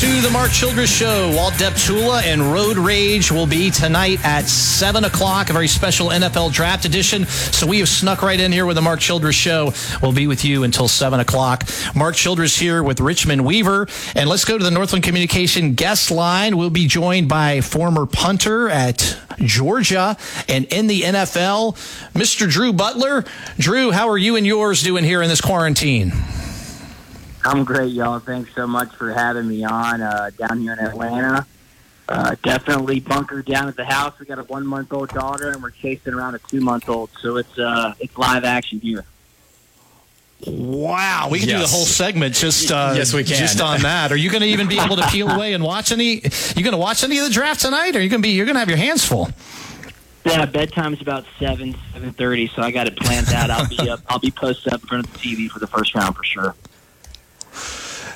[0.00, 1.30] To the Mark Childress Show.
[1.36, 6.54] Walt Deptula and Road Rage will be tonight at 7 o'clock, a very special NFL
[6.54, 7.26] draft edition.
[7.26, 9.74] So we have snuck right in here with the Mark Childress Show.
[10.00, 11.64] We'll be with you until 7 o'clock.
[11.94, 13.88] Mark Childress here with Richmond Weaver.
[14.14, 16.56] And let's go to the Northland Communication guest line.
[16.56, 20.16] We'll be joined by former punter at Georgia
[20.48, 21.74] and in the NFL,
[22.14, 22.48] Mr.
[22.48, 23.26] Drew Butler.
[23.58, 26.12] Drew, how are you and yours doing here in this quarantine?
[27.44, 28.18] I'm great, y'all.
[28.18, 31.46] Thanks so much for having me on uh, down here in Atlanta.
[32.08, 34.18] Uh, definitely bunkered down at the house.
[34.18, 37.10] We got a one month old daughter, and we're chasing around a two month old.
[37.20, 39.04] So it's uh, it's live action here.
[40.46, 43.36] Wow, we can do the whole segment just uh, Yes, we can.
[43.36, 44.10] just on that.
[44.10, 46.14] Are you going to even be able to peel away and watch any?
[46.56, 47.94] You going to watch any of the draft tonight?
[47.94, 48.32] Or are you going to be?
[48.32, 49.28] You're going to have your hands full.
[50.24, 53.50] Yeah, bedtime's about seven seven thirty, so I got it planned out.
[53.50, 54.00] I'll be up.
[54.08, 56.54] I'll be posted up in front of the TV for the first round for sure.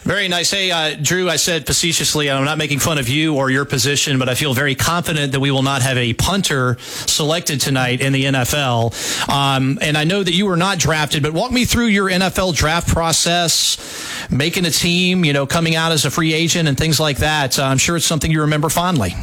[0.04, 0.50] Very nice.
[0.50, 4.18] Hey, uh, Drew, I said facetiously, I'm not making fun of you or your position,
[4.18, 8.12] but I feel very confident that we will not have a punter selected tonight in
[8.12, 8.92] the NFL.
[9.30, 12.54] Um, and I know that you were not drafted, but walk me through your NFL
[12.54, 17.00] draft process, making a team, you know, coming out as a free agent and things
[17.00, 17.58] like that.
[17.58, 19.14] Uh, I'm sure it's something you remember fondly.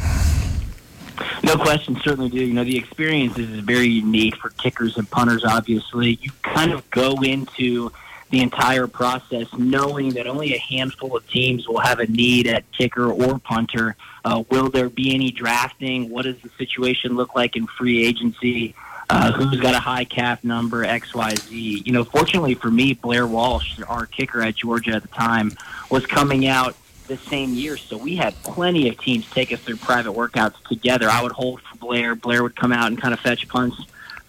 [1.44, 2.44] No question, certainly do.
[2.44, 6.18] You know, the experience is very unique for kickers and punters, obviously.
[6.22, 7.92] You kind of go into
[8.32, 12.64] the entire process knowing that only a handful of teams will have a need at
[12.72, 13.94] kicker or punter.
[14.24, 16.08] Uh, will there be any drafting?
[16.08, 18.74] What does the situation look like in free agency?
[19.10, 21.82] Uh, who's got a high cap number, X, Y, Z.
[21.84, 25.52] You know, fortunately for me, Blair Walsh, our kicker at Georgia at the time,
[25.90, 26.74] was coming out
[27.08, 27.76] the same year.
[27.76, 31.10] So we had plenty of teams take us through private workouts together.
[31.10, 32.14] I would hold for Blair.
[32.14, 33.76] Blair would come out and kind of fetch punts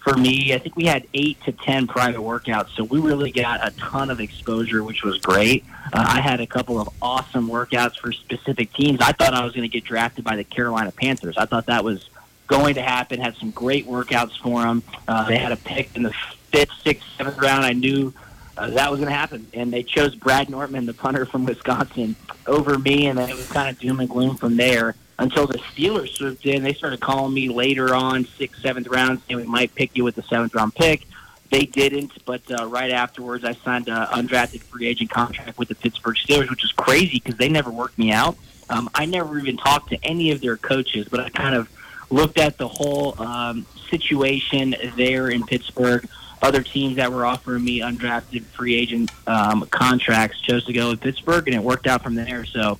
[0.04, 0.52] for me.
[0.52, 4.10] I think we had eight to ten private workouts, so we really got a ton
[4.10, 5.64] of exposure, which was great.
[5.92, 9.00] Uh, I had a couple of awesome workouts for specific teams.
[9.00, 11.38] I thought I was going to get drafted by the Carolina Panthers.
[11.38, 12.10] I thought that was
[12.46, 13.18] going to happen.
[13.18, 14.82] Had some great workouts for them.
[15.08, 16.12] Uh, they had a pick in the
[16.52, 17.64] fifth, sixth, seventh round.
[17.64, 18.12] I knew
[18.58, 22.14] uh, that was going to happen, and they chose Brad Nortman, the punter from Wisconsin,
[22.46, 25.58] over me, and then it was kind of doom and gloom from there until the
[25.58, 26.62] Steelers swooped in.
[26.62, 30.14] They started calling me later on, sixth, seventh round, saying we might pick you with
[30.14, 31.06] the seventh round pick.
[31.50, 35.74] They didn't, but uh, right afterwards, I signed an undrafted free agent contract with the
[35.74, 38.36] Pittsburgh Steelers, which is crazy because they never worked me out.
[38.70, 41.68] Um, I never even talked to any of their coaches, but I kind of
[42.10, 46.08] looked at the whole um, situation there in Pittsburgh.
[46.42, 51.00] Other teams that were offering me undrafted free agent um, contracts chose to go with
[51.00, 52.44] Pittsburgh, and it worked out from there.
[52.44, 52.78] So,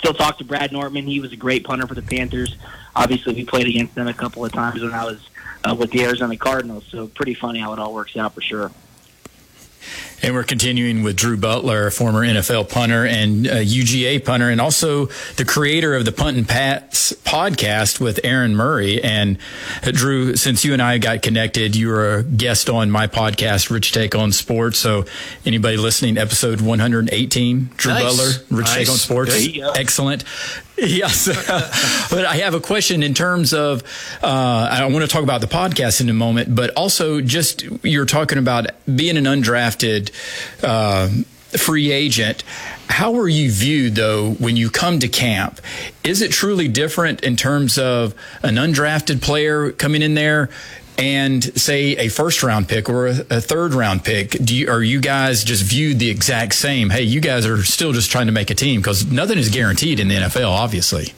[0.00, 1.06] still talk to Brad Nortman.
[1.06, 2.56] He was a great punter for the Panthers.
[2.96, 5.28] Obviously, we played against them a couple of times when I was
[5.62, 6.84] uh, with the Arizona Cardinals.
[6.90, 8.72] So, pretty funny how it all works out for sure.
[10.22, 15.06] And we're continuing with Drew Butler, former NFL punter and uh, UGA punter, and also
[15.36, 19.02] the creator of the Punt and Pass podcast with Aaron Murray.
[19.02, 19.38] And
[19.82, 23.70] uh, Drew, since you and I got connected, you were a guest on my podcast,
[23.70, 24.78] Rich Take on Sports.
[24.78, 25.06] So
[25.46, 28.02] anybody listening, episode 118, Drew Nice.
[28.02, 28.74] Butler, Rich Nice.
[28.74, 29.48] Take on Sports.
[29.76, 30.24] Excellent.
[30.82, 31.26] Yes.
[32.10, 33.82] but I have a question in terms of,
[34.22, 38.06] uh, I want to talk about the podcast in a moment, but also just you're
[38.06, 40.09] talking about being an undrafted
[40.62, 41.08] uh,
[41.56, 42.44] free agent.
[42.88, 45.60] How are you viewed though when you come to camp?
[46.04, 50.50] Is it truly different in terms of an undrafted player coming in there?
[50.98, 54.82] And say a first round pick or a, a third round pick, do you, are
[54.82, 56.90] you guys just viewed the exact same?
[56.90, 59.98] Hey, you guys are still just trying to make a team because nothing is guaranteed
[59.98, 61.14] in the NFL, obviously.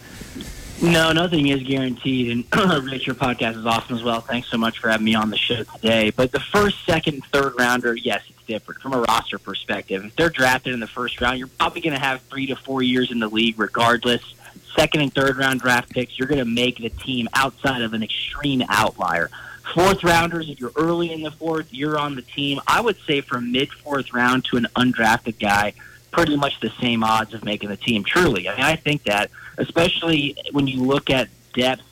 [0.83, 2.31] No, nothing is guaranteed.
[2.53, 4.21] And Rich, your podcast is awesome as well.
[4.21, 6.11] Thanks so much for having me on the show today.
[6.11, 10.05] But the first, second, third rounder, yes, it's different from a roster perspective.
[10.05, 12.83] If they're drafted in the first round, you're probably going to have three to four
[12.83, 14.23] years in the league regardless.
[14.77, 18.03] Second and third round draft picks, you're going to make the team outside of an
[18.03, 19.31] extreme outlier.
[19.75, 22.61] Fourth rounders, if you're early in the fourth, you're on the team.
[22.67, 25.73] I would say from mid fourth round to an undrafted guy,
[26.11, 28.05] pretty much the same odds of making the team.
[28.05, 31.83] Truly, I mean, I think that, especially when you look at depth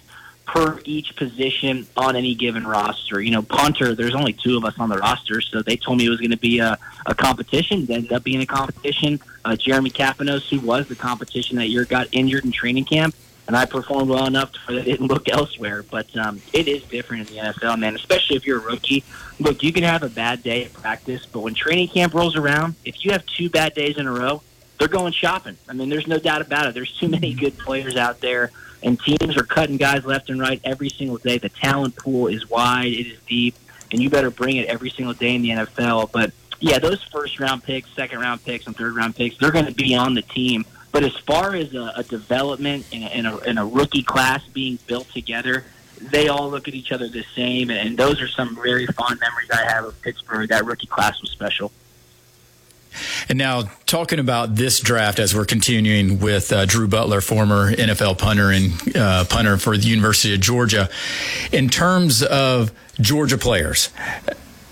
[0.53, 3.21] per each position on any given roster.
[3.21, 6.07] You know, punter, there's only two of us on the roster, so they told me
[6.07, 6.77] it was going to be a,
[7.07, 7.83] a competition.
[7.85, 9.21] It ended up being a competition.
[9.45, 13.15] Uh, Jeremy Kapinos, who was the competition that year, got injured in training camp,
[13.47, 15.85] and I performed well enough to where they didn't look elsewhere.
[15.89, 19.05] But um, it is different in the NFL, man, especially if you're a rookie.
[19.39, 22.75] Look, you can have a bad day at practice, but when training camp rolls around,
[22.85, 24.43] if you have two bad days in a row,
[24.81, 25.57] they're going shopping.
[25.69, 26.75] I mean, there's no doubt about it.
[26.75, 28.51] There's too many good players out there,
[28.83, 31.39] and teams are cutting guys left and right every single day.
[31.39, 33.55] The talent pool is wide, it is deep,
[33.93, 36.13] and you better bring it every single day in the NFL.
[36.13, 39.67] But yeah, those first round picks, second round picks, and third round picks, they're going
[39.67, 40.65] to be on the team.
[40.93, 44.47] But as far as a, a development and a, and, a, and a rookie class
[44.49, 45.65] being built together,
[46.01, 49.51] they all look at each other the same, and those are some very fond memories
[49.53, 50.49] I have of Pittsburgh.
[50.49, 51.73] That rookie class was special.
[53.29, 58.19] And now, talking about this draft as we're continuing with uh, Drew Butler, former NFL
[58.19, 60.89] punter and uh, punter for the University of Georgia,
[61.53, 63.91] in terms of Georgia players,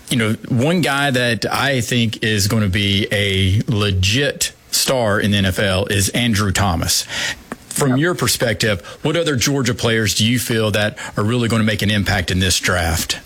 [0.09, 5.31] you know, one guy that I think is going to be a legit star in
[5.31, 7.03] the NFL is Andrew Thomas.
[7.69, 11.65] From your perspective, what other Georgia players do you feel that are really going to
[11.65, 13.19] make an impact in this draft?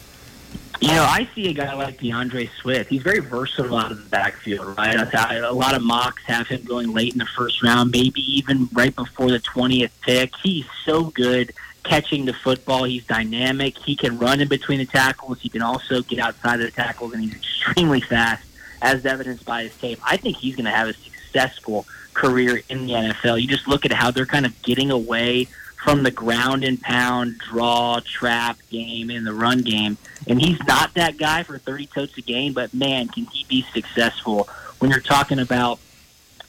[0.83, 2.89] You know, I see a guy like D'Andre Swift.
[2.89, 4.97] He's very versatile out of the backfield, right?
[4.97, 8.93] A lot of mocks have him going late in the first round, maybe even right
[8.93, 10.35] before the 20th pick.
[10.43, 11.53] He's so good
[11.85, 12.83] catching the football.
[12.83, 13.77] He's dynamic.
[13.77, 15.39] He can run in between the tackles.
[15.39, 18.45] He can also get outside of the tackles, and he's extremely fast,
[18.81, 19.99] as evidenced by his tape.
[20.05, 23.41] I think he's going to have a successful career in the NFL.
[23.41, 25.47] You just look at how they're kind of getting away
[25.83, 29.97] from the ground and pound, draw, trap game in the run game.
[30.27, 33.65] And he's not that guy for 30 totes a game, but man, can he be
[33.73, 34.47] successful
[34.79, 35.79] when you're talking about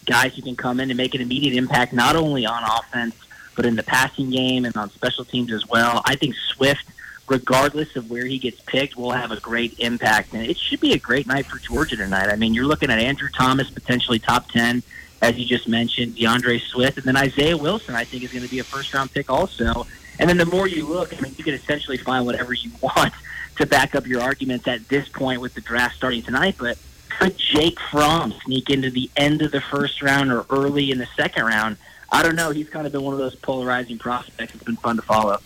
[0.07, 3.17] guys who can come in and make an immediate impact, not only on offense,
[3.57, 6.03] but in the passing game and on special teams as well.
[6.05, 6.85] I think Swift,
[7.29, 10.33] regardless of where he gets picked, will have a great impact.
[10.33, 12.29] And it should be a great night for Georgia tonight.
[12.29, 14.83] I mean, you're looking at Andrew Thomas, potentially top 10,
[15.25, 18.51] as you just mentioned, D'Andre Swift, and then Isaiah Wilson, I think, is going to
[18.51, 19.87] be a first round pick also.
[20.19, 23.15] And then the more you look, I mean, you can essentially find whatever you want
[23.57, 26.57] to back up your arguments at this point with the draft starting tonight.
[26.59, 30.99] But could Jake Fromm sneak into the end of the first round or early in
[30.99, 31.79] the second round?
[32.13, 32.51] I don't know.
[32.51, 34.55] He's kind of been one of those polarizing prospects.
[34.55, 35.39] It's been fun to follow.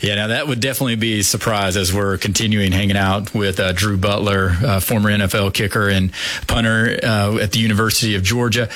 [0.00, 3.72] Yeah, now that would definitely be a surprise as we're continuing hanging out with uh,
[3.72, 6.12] Drew Butler, uh, former NFL kicker and
[6.46, 8.68] punter uh, at the University of Georgia.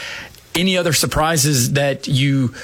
[0.55, 2.55] Any other surprises that you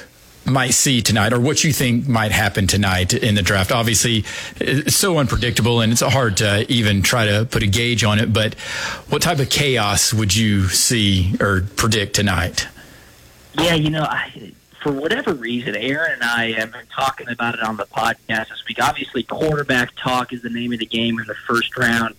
[0.44, 3.72] might see tonight or what you think might happen tonight in the draft?
[3.72, 4.24] Obviously,
[4.57, 8.32] it's so unpredictable and it's hard to even try to put a gauge on it,
[8.32, 8.55] but
[9.09, 12.66] what type of chaos would you see or predict tonight?
[13.55, 17.62] Yeah, you know, I, for whatever reason, Aaron and I have been talking about it
[17.62, 18.83] on the podcast this week.
[18.83, 22.14] Obviously, quarterback talk is the name of the game in the first round.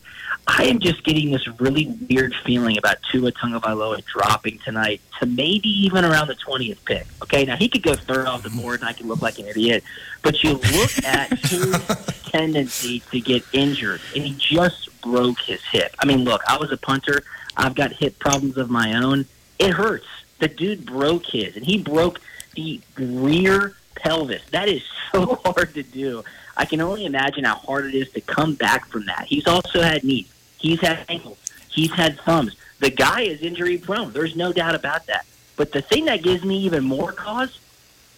[0.47, 5.69] I am just getting this really weird feeling about Tua Tagovailoa dropping tonight to maybe
[5.69, 7.05] even around the 20th pick.
[7.21, 9.45] Okay, now he could go third off the board and I could look like an
[9.45, 9.83] idiot,
[10.23, 11.71] but you look at his
[12.25, 15.95] tendency to get injured, and he just broke his hip.
[15.99, 17.23] I mean, look, I was a punter.
[17.57, 19.25] I've got hip problems of my own.
[19.59, 20.07] It hurts.
[20.39, 22.19] The dude broke his, and he broke
[22.55, 24.41] the rear pelvis.
[24.51, 26.23] That is so hard to do.
[26.57, 29.25] I can only imagine how hard it is to come back from that.
[29.27, 30.31] He's also had knees.
[30.57, 31.37] He's had ankles.
[31.69, 32.55] He's had thumbs.
[32.79, 34.11] The guy is injury prone.
[34.11, 35.25] There's no doubt about that.
[35.55, 37.59] But the thing that gives me even more cause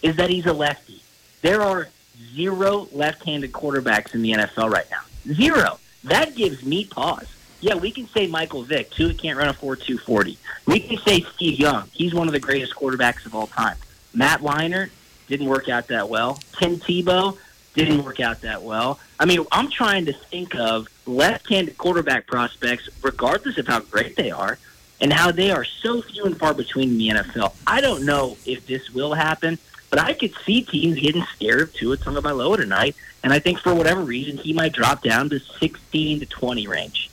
[0.01, 1.01] is that he's a lefty.
[1.41, 1.89] There are
[2.33, 5.01] zero left-handed quarterbacks in the NFL right now.
[5.33, 5.79] Zero.
[6.03, 7.27] That gives me pause.
[7.61, 10.37] Yeah, we can say Michael Vick, Tua can't run a 4.240.
[10.65, 11.89] We can say Steve Young.
[11.93, 13.77] He's one of the greatest quarterbacks of all time.
[14.13, 14.89] Matt Leinart
[15.27, 16.39] didn't work out that well.
[16.59, 17.37] Tim Tebow
[17.73, 18.99] didn't work out that well.
[19.19, 24.31] I mean, I'm trying to think of left-handed quarterback prospects, regardless of how great they
[24.31, 24.59] are,
[25.01, 27.53] and how they are so few and far between in the NFL.
[27.65, 29.57] I don't know if this will happen,
[29.89, 33.73] but I could see teams getting scared of Tua Tagovailoa tonight, and I think for
[33.73, 37.09] whatever reason he might drop down to 16 to 20 range.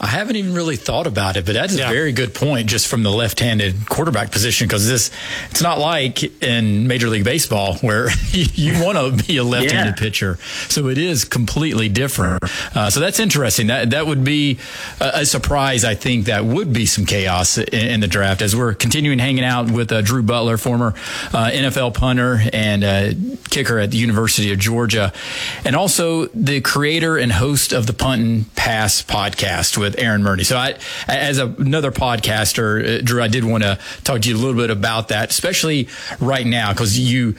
[0.00, 3.02] I haven't even really thought about it, but that's a very good point just from
[3.04, 5.10] the left-handed quarterback position because this
[5.50, 10.02] it's not like in Major League Baseball where you, want to be a left-handed Yeah.
[10.02, 10.38] pitcher.
[10.68, 12.42] So it is completely different.
[12.74, 13.68] Uh, so that's interesting.
[13.68, 14.58] That that would be
[15.00, 15.84] a, a surprise.
[15.84, 19.44] I think that would be some chaos in, in the draft as we're continuing hanging
[19.44, 20.88] out with uh, Drew Butler, former
[21.32, 23.12] uh, NFL punter and uh,
[23.50, 25.12] kicker at the University of Georgia,
[25.64, 30.44] and also the creator and host of the Punt and Pass podcast with Aaron Murray.
[30.44, 30.76] So I,
[31.08, 34.60] as a, another podcaster, uh, Drew, I did want to talk to you a little
[34.60, 37.36] bit about that, especially right now because you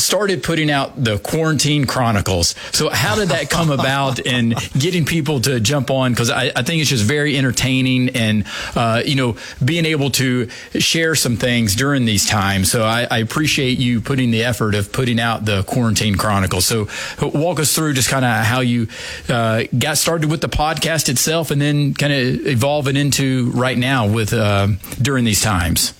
[0.00, 2.54] started putting out the quarantine chronicles.
[2.72, 6.12] So how did that come about and getting people to jump on?
[6.12, 8.44] Because I, I think it's just very entertaining and
[8.74, 10.48] uh, you know being able to
[10.78, 12.70] share some things during these times.
[12.70, 16.66] So I, I appreciate you putting the effort of putting out the quarantine chronicles.
[16.66, 16.88] So
[17.20, 18.88] walk us through just kind of how you
[19.28, 24.08] uh, got started with the podcast itself and then kind of evolving into right now
[24.08, 24.68] with uh,
[25.00, 25.94] during these times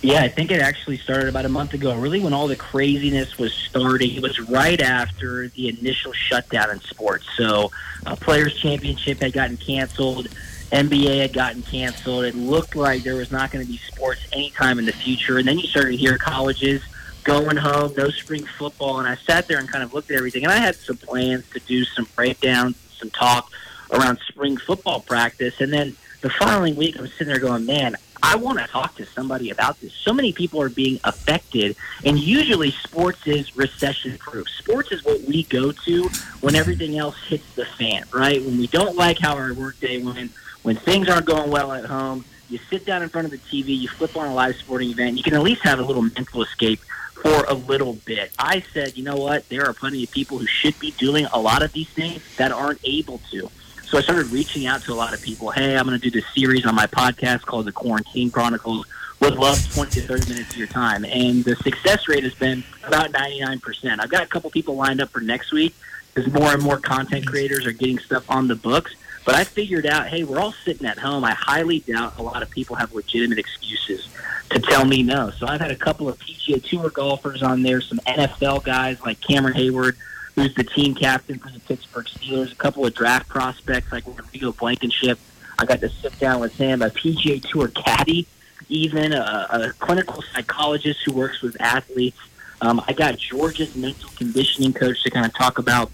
[0.00, 1.96] Yeah, I think it actually started about a month ago.
[1.96, 6.80] Really, when all the craziness was starting, it was right after the initial shutdown in
[6.82, 7.26] sports.
[7.36, 7.72] So,
[8.06, 10.28] uh, Players Championship had gotten canceled,
[10.70, 12.24] NBA had gotten canceled.
[12.24, 15.38] It looked like there was not going to be sports anytime in the future.
[15.38, 16.82] And then you started to hear colleges
[17.24, 18.98] going home, no spring football.
[19.00, 20.44] And I sat there and kind of looked at everything.
[20.44, 23.50] And I had some plans to do some breakdowns, some talk
[23.90, 25.60] around spring football practice.
[25.60, 29.06] And then the following week, I'm sitting there going, man, I want to talk to
[29.06, 29.92] somebody about this.
[29.92, 34.48] So many people are being affected, and usually sports is recession proof.
[34.48, 36.08] Sports is what we go to
[36.40, 38.42] when everything else hits the fan, right?
[38.42, 42.24] When we don't like how our workday went, when things aren't going well at home,
[42.48, 45.16] you sit down in front of the TV, you flip on a live sporting event,
[45.16, 46.80] you can at least have a little mental escape
[47.22, 48.30] for a little bit.
[48.38, 49.48] I said, you know what?
[49.48, 52.52] There are plenty of people who should be doing a lot of these things that
[52.52, 53.50] aren't able to.
[53.88, 55.50] So I started reaching out to a lot of people.
[55.50, 58.84] Hey, I'm going to do this series on my podcast called The Quarantine Chronicles.
[59.20, 61.06] Would love 20 to 30 minutes of your time.
[61.06, 63.98] And the success rate has been about 99%.
[63.98, 65.74] I've got a couple people lined up for next week
[66.12, 68.94] because more and more content creators are getting stuff on the books.
[69.24, 71.24] But I figured out, hey, we're all sitting at home.
[71.24, 74.06] I highly doubt a lot of people have legitimate excuses
[74.50, 75.30] to tell me no.
[75.30, 79.18] So I've had a couple of PGA Tour golfers on there, some NFL guys like
[79.22, 79.96] Cameron Heyward,
[80.38, 84.52] who's the team captain for the Pittsburgh Steelers, a couple of draft prospects like Rodrigo
[84.52, 85.18] Blankenship.
[85.58, 88.26] I got to sit down with him, a PGA Tour caddy,
[88.68, 92.18] even a, a clinical psychologist who works with athletes.
[92.60, 95.90] Um, I got Georgia's mental conditioning coach to kind of talk about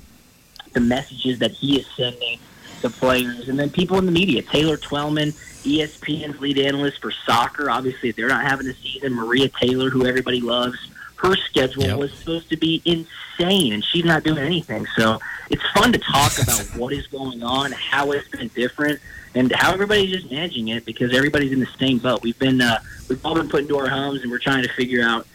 [0.75, 2.39] the messages that he is sending
[2.83, 4.43] to players, and then people in the media.
[4.43, 5.35] Taylor Twellman,
[5.65, 7.71] E ESPN's lead analyst for soccer.
[7.71, 10.77] Obviously, they're not having a season, Maria Taylor, who everybody loves,
[11.17, 14.87] her schedule was supposed to be insane, and she's not doing anything.
[14.97, 15.19] So
[15.51, 19.01] it's fun to talk about what is going on, how it's been different,
[19.35, 22.23] and how everybody's just managing it because everybody's in the same boat.
[22.23, 25.03] We've been uh, we've all been put into our homes, and we're trying to figure
[25.03, 25.27] out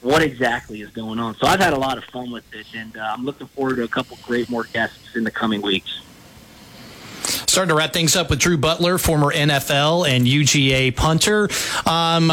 [0.00, 1.34] what exactly is going on.
[1.36, 3.84] So I've had a lot of fun with this, and uh, I'm looking forward to
[3.84, 6.02] a couple great more guests in the coming weeks.
[7.22, 11.48] Starting to wrap things up with Drew Butler, former NFL and UGA punter.
[11.86, 12.32] Um,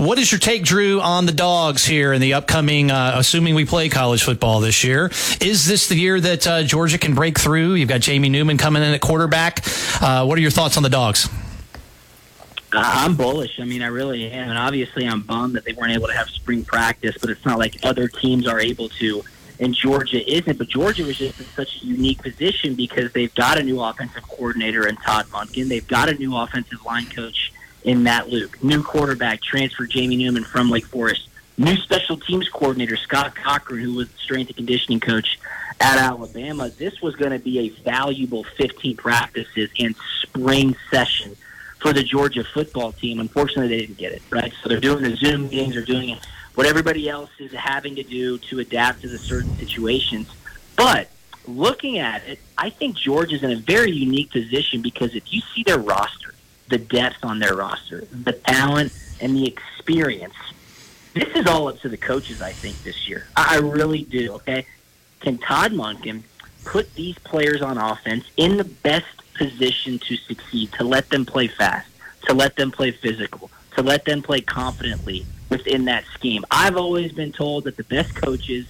[0.00, 3.66] what is your take, Drew, on the dogs here in the upcoming, uh, assuming we
[3.66, 5.10] play college football this year?
[5.42, 7.74] Is this the year that uh, Georgia can break through?
[7.74, 9.60] You've got Jamie Newman coming in at quarterback.
[10.00, 11.28] Uh, what are your thoughts on the dogs?
[12.72, 13.60] Uh, I'm bullish.
[13.60, 14.48] I mean, I really am.
[14.48, 17.58] And obviously, I'm bummed that they weren't able to have spring practice, but it's not
[17.58, 19.22] like other teams are able to,
[19.58, 20.56] and Georgia isn't.
[20.56, 24.22] But Georgia was just in such a unique position because they've got a new offensive
[24.22, 25.68] coordinator in Todd Monken.
[25.68, 27.52] They've got a new offensive line coach
[27.84, 28.62] in Matt Luke.
[28.62, 31.28] New quarterback, transfer Jamie Newman from Wake Forest.
[31.58, 35.38] New special teams coordinator, Scott Cochran, who was strength and conditioning coach
[35.80, 36.70] at Alabama.
[36.70, 41.36] This was going to be a valuable 15 practices and spring session
[41.80, 43.20] for the Georgia football team.
[43.20, 44.52] Unfortunately, they didn't get it, right?
[44.62, 46.18] So they're doing the Zoom meetings, they're doing
[46.54, 50.28] what everybody else is having to do to adapt to the certain situations.
[50.76, 51.08] But
[51.46, 55.62] looking at it, I think Georgia's in a very unique position because if you see
[55.62, 56.29] their roster,
[56.70, 60.34] the depth on their roster, the talent and the experience,
[61.12, 63.26] this is all up to the coaches, I think, this year.
[63.36, 64.64] I really do, okay?
[65.20, 66.22] Can Todd Monken
[66.64, 71.48] put these players on offense in the best position to succeed, to let them play
[71.48, 71.90] fast,
[72.26, 76.44] to let them play physical, to let them play confidently within that scheme?
[76.50, 78.66] I've always been told that the best coaches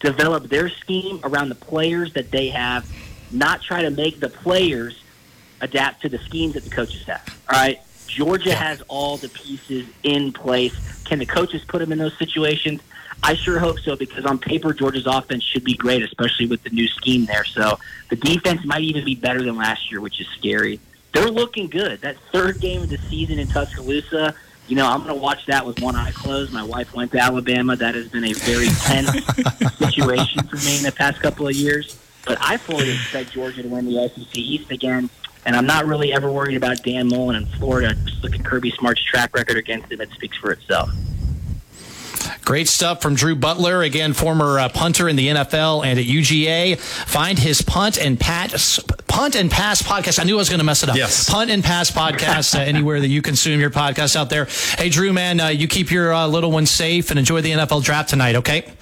[0.00, 2.90] develop their scheme around the players that they have,
[3.30, 5.00] not try to make the players
[5.66, 7.22] adapt to the schemes that the coaches have.
[7.50, 7.80] All right.
[8.06, 10.74] Georgia has all the pieces in place.
[11.04, 12.80] Can the coaches put them in those situations?
[13.22, 16.70] I sure hope so because on paper, Georgia's offense should be great, especially with the
[16.70, 17.44] new scheme there.
[17.44, 20.80] So the defense might even be better than last year, which is scary.
[21.12, 22.00] They're looking good.
[22.02, 24.34] That third game of the season in Tuscaloosa,
[24.68, 26.52] you know, I'm going to watch that with one eye closed.
[26.52, 27.74] My wife went to Alabama.
[27.76, 29.10] That has been a very tense
[29.78, 31.98] situation for me in the past couple of years.
[32.26, 35.08] But I fully expect Georgia to win the SEC East again.
[35.46, 37.94] And I'm not really ever worried about Dan Mullen in Florida.
[38.04, 40.00] Just look at Kirby Smart's track record against him.
[40.00, 40.90] It speaks for itself.
[42.44, 46.78] Great stuff from Drew Butler, again, former uh, punter in the NFL and at UGA.
[46.78, 50.20] Find his punt and pass, punt and pass podcast.
[50.20, 50.96] I knew I was going to mess it up.
[50.96, 51.28] Yes.
[51.28, 54.46] Punt and pass podcast uh, anywhere that you consume your podcast out there.
[54.78, 57.84] Hey, Drew, man, uh, you keep your uh, little ones safe and enjoy the NFL
[57.84, 58.72] draft tonight, okay?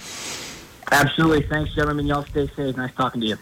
[0.91, 1.43] Absolutely.
[1.47, 2.07] Thanks, gentlemen.
[2.07, 2.77] Y'all stay safe.
[2.77, 3.39] Nice talking to you.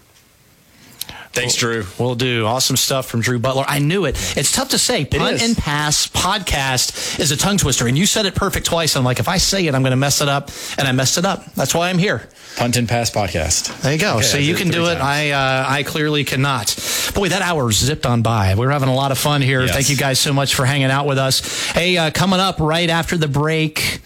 [1.32, 1.84] Thanks, Drew.
[1.98, 3.64] We'll do awesome stuff from Drew Butler.
[3.66, 4.16] I knew it.
[4.36, 5.04] It's tough to say.
[5.06, 8.96] Punt and pass podcast is a tongue twister, and you said it perfect twice.
[8.96, 11.16] I'm like, if I say it, I'm going to mess it up, and I messed
[11.16, 11.50] it up.
[11.54, 12.28] That's why I'm here.
[12.56, 13.80] Punt and Pass podcast.
[13.80, 14.16] There you go.
[14.16, 14.98] Okay, so you can do it.
[14.98, 16.76] I uh, I clearly cannot.
[17.14, 18.54] Boy, that hour zipped on by.
[18.54, 19.62] We're having a lot of fun here.
[19.62, 19.72] Yes.
[19.72, 21.70] Thank you guys so much for hanging out with us.
[21.70, 24.00] Hey, uh, coming up right after the break,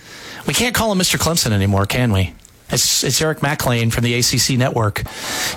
[0.46, 1.18] we can't call him Mr.
[1.18, 2.34] Clemson anymore, can we?
[2.68, 5.06] It's, it's Eric Mac Lain from the ACC Network.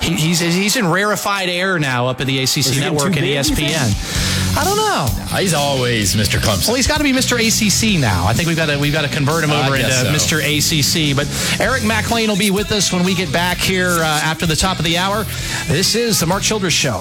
[0.02, 3.22] He, he's he's in rarefied air now up at the ACC he Network too and
[3.22, 4.58] big, you ESPN.
[4.58, 5.38] I don't know.
[5.38, 6.38] He's always Mr.
[6.38, 6.68] Clemson.
[6.68, 7.36] Well, he's got to be Mr.
[7.38, 8.26] ACC now.
[8.28, 10.06] I think we've got to we've got to convert him over into so.
[10.14, 10.40] Mr.
[10.40, 11.16] ACC.
[11.16, 11.28] But
[11.60, 14.56] Eric Mac Lain will be with us when we get back here uh, after the
[14.56, 15.24] top of the hour.
[15.68, 17.00] This is the Mark Childress Show.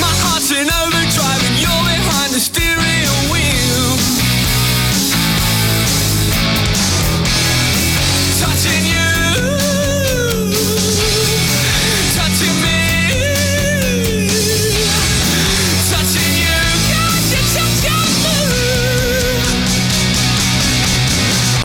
[0.00, 1.32] My heart's in overdrive.